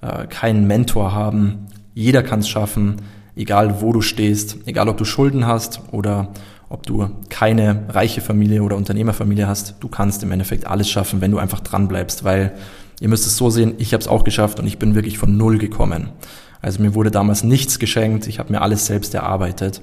äh, 0.01 0.27
keinen 0.27 0.65
Mentor 0.65 1.13
haben. 1.13 1.67
Jeder 1.93 2.23
kann 2.23 2.39
es 2.39 2.49
schaffen, 2.49 3.01
egal 3.35 3.81
wo 3.81 3.93
du 3.93 4.01
stehst, 4.01 4.57
egal 4.65 4.89
ob 4.89 4.97
du 4.97 5.05
Schulden 5.05 5.45
hast 5.45 5.81
oder 5.91 6.29
ob 6.69 6.85
du 6.85 7.09
keine 7.29 7.85
reiche 7.89 8.21
Familie 8.21 8.63
oder 8.63 8.75
Unternehmerfamilie 8.75 9.47
hast, 9.47 9.75
du 9.79 9.87
kannst 9.87 10.23
im 10.23 10.31
Endeffekt 10.31 10.67
alles 10.67 10.89
schaffen, 10.89 11.21
wenn 11.21 11.31
du 11.31 11.37
einfach 11.37 11.61
dran 11.61 11.87
bleibst, 11.87 12.23
weil 12.23 12.53
ihr 12.99 13.09
müsst 13.09 13.25
es 13.25 13.37
so 13.37 13.49
sehen, 13.49 13.75
ich 13.77 13.93
habe 13.93 14.01
es 14.01 14.07
auch 14.07 14.23
geschafft 14.23 14.59
und 14.59 14.67
ich 14.67 14.77
bin 14.77 14.95
wirklich 14.95 15.17
von 15.17 15.37
null 15.37 15.57
gekommen. 15.57 16.09
Also 16.61 16.81
mir 16.81 16.95
wurde 16.95 17.11
damals 17.11 17.43
nichts 17.43 17.79
geschenkt, 17.79 18.27
ich 18.27 18.39
habe 18.39 18.51
mir 18.51 18.61
alles 18.61 18.85
selbst 18.85 19.13
erarbeitet 19.13 19.81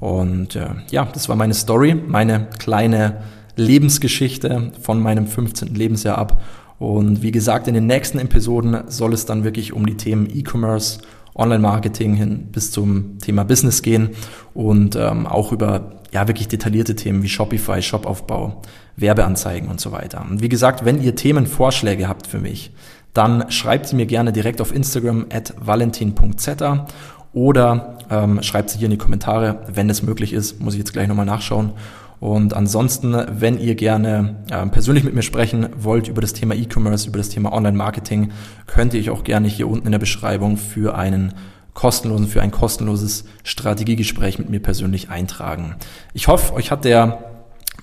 und 0.00 0.56
äh, 0.56 0.68
ja, 0.90 1.08
das 1.12 1.28
war 1.28 1.36
meine 1.36 1.54
Story, 1.54 1.94
meine 1.94 2.48
kleine 2.58 3.22
Lebensgeschichte 3.56 4.72
von 4.80 5.00
meinem 5.00 5.26
15. 5.26 5.74
Lebensjahr 5.74 6.18
ab. 6.18 6.42
Und 6.78 7.22
wie 7.22 7.32
gesagt, 7.32 7.68
in 7.68 7.74
den 7.74 7.86
nächsten 7.86 8.18
Episoden 8.18 8.82
soll 8.88 9.14
es 9.14 9.24
dann 9.24 9.44
wirklich 9.44 9.72
um 9.72 9.86
die 9.86 9.96
Themen 9.96 10.28
E-Commerce, 10.30 10.98
Online-Marketing 11.34 12.14
hin 12.14 12.48
bis 12.52 12.70
zum 12.70 13.18
Thema 13.18 13.44
Business 13.44 13.82
gehen 13.82 14.10
und 14.54 14.96
ähm, 14.96 15.26
auch 15.26 15.52
über 15.52 16.00
ja 16.12 16.28
wirklich 16.28 16.48
detaillierte 16.48 16.96
Themen 16.96 17.22
wie 17.22 17.28
Shopify, 17.28 17.82
Shopaufbau, 17.82 18.62
Werbeanzeigen 18.96 19.68
und 19.68 19.80
so 19.80 19.92
weiter. 19.92 20.24
Und 20.28 20.42
wie 20.42 20.48
gesagt, 20.48 20.84
wenn 20.84 21.02
ihr 21.02 21.14
Themenvorschläge 21.14 22.08
habt 22.08 22.26
für 22.26 22.38
mich, 22.38 22.72
dann 23.12 23.50
schreibt 23.50 23.86
sie 23.86 23.96
mir 23.96 24.06
gerne 24.06 24.32
direkt 24.32 24.60
auf 24.60 24.74
Instagram 24.74 25.26
at 25.32 25.54
valentin.zeta 25.58 26.86
oder 27.32 27.98
ähm, 28.10 28.42
schreibt 28.42 28.70
sie 28.70 28.78
hier 28.78 28.86
in 28.86 28.92
die 28.92 28.98
Kommentare, 28.98 29.60
wenn 29.72 29.90
es 29.90 30.02
möglich 30.02 30.32
ist, 30.32 30.60
muss 30.60 30.74
ich 30.74 30.78
jetzt 30.78 30.92
gleich 30.92 31.08
nochmal 31.08 31.26
nachschauen. 31.26 31.72
Und 32.18 32.54
ansonsten, 32.54 33.14
wenn 33.30 33.58
ihr 33.58 33.74
gerne 33.74 34.36
äh, 34.50 34.66
persönlich 34.66 35.04
mit 35.04 35.14
mir 35.14 35.22
sprechen 35.22 35.68
wollt 35.76 36.08
über 36.08 36.22
das 36.22 36.32
Thema 36.32 36.54
E-Commerce, 36.54 37.08
über 37.08 37.18
das 37.18 37.28
Thema 37.28 37.52
Online-Marketing, 37.52 38.32
könnt 38.66 38.94
ihr 38.94 39.00
euch 39.00 39.10
auch 39.10 39.22
gerne 39.22 39.48
hier 39.48 39.68
unten 39.68 39.86
in 39.86 39.92
der 39.92 39.98
Beschreibung 39.98 40.56
für 40.56 40.96
einen 40.96 41.34
kostenlosen, 41.76 42.26
für 42.26 42.42
ein 42.42 42.50
kostenloses 42.50 43.24
Strategiegespräch 43.44 44.40
mit 44.40 44.48
mir 44.48 44.60
persönlich 44.60 45.10
eintragen. 45.10 45.76
Ich 46.14 46.26
hoffe, 46.26 46.54
euch 46.54 46.72
hat 46.72 46.84
der 46.84 47.36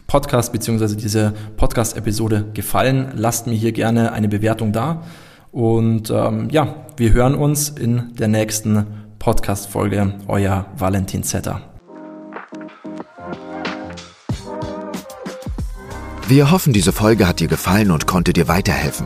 Podcast 0.07 0.51
bzw. 0.51 0.95
diese 0.95 1.33
Podcast-Episode 1.55 2.47
gefallen. 2.53 3.11
Lasst 3.15 3.47
mir 3.47 3.53
hier 3.53 3.71
gerne 3.71 4.11
eine 4.11 4.27
Bewertung 4.27 4.73
da. 4.73 5.03
Und 5.51 6.09
ähm, 6.09 6.49
ja, 6.49 6.75
wir 6.97 7.13
hören 7.13 7.35
uns 7.35 7.69
in 7.69 8.15
der 8.15 8.27
nächsten 8.27 8.87
Podcast-Folge. 9.19 10.15
Euer 10.27 10.65
Valentin 10.75 11.23
Zetter. 11.23 11.61
Wir 16.27 16.49
hoffen, 16.49 16.73
diese 16.73 16.93
Folge 16.93 17.27
hat 17.27 17.39
dir 17.39 17.47
gefallen 17.47 17.91
und 17.91 18.07
konnte 18.07 18.33
dir 18.33 18.47
weiterhelfen. 18.47 19.05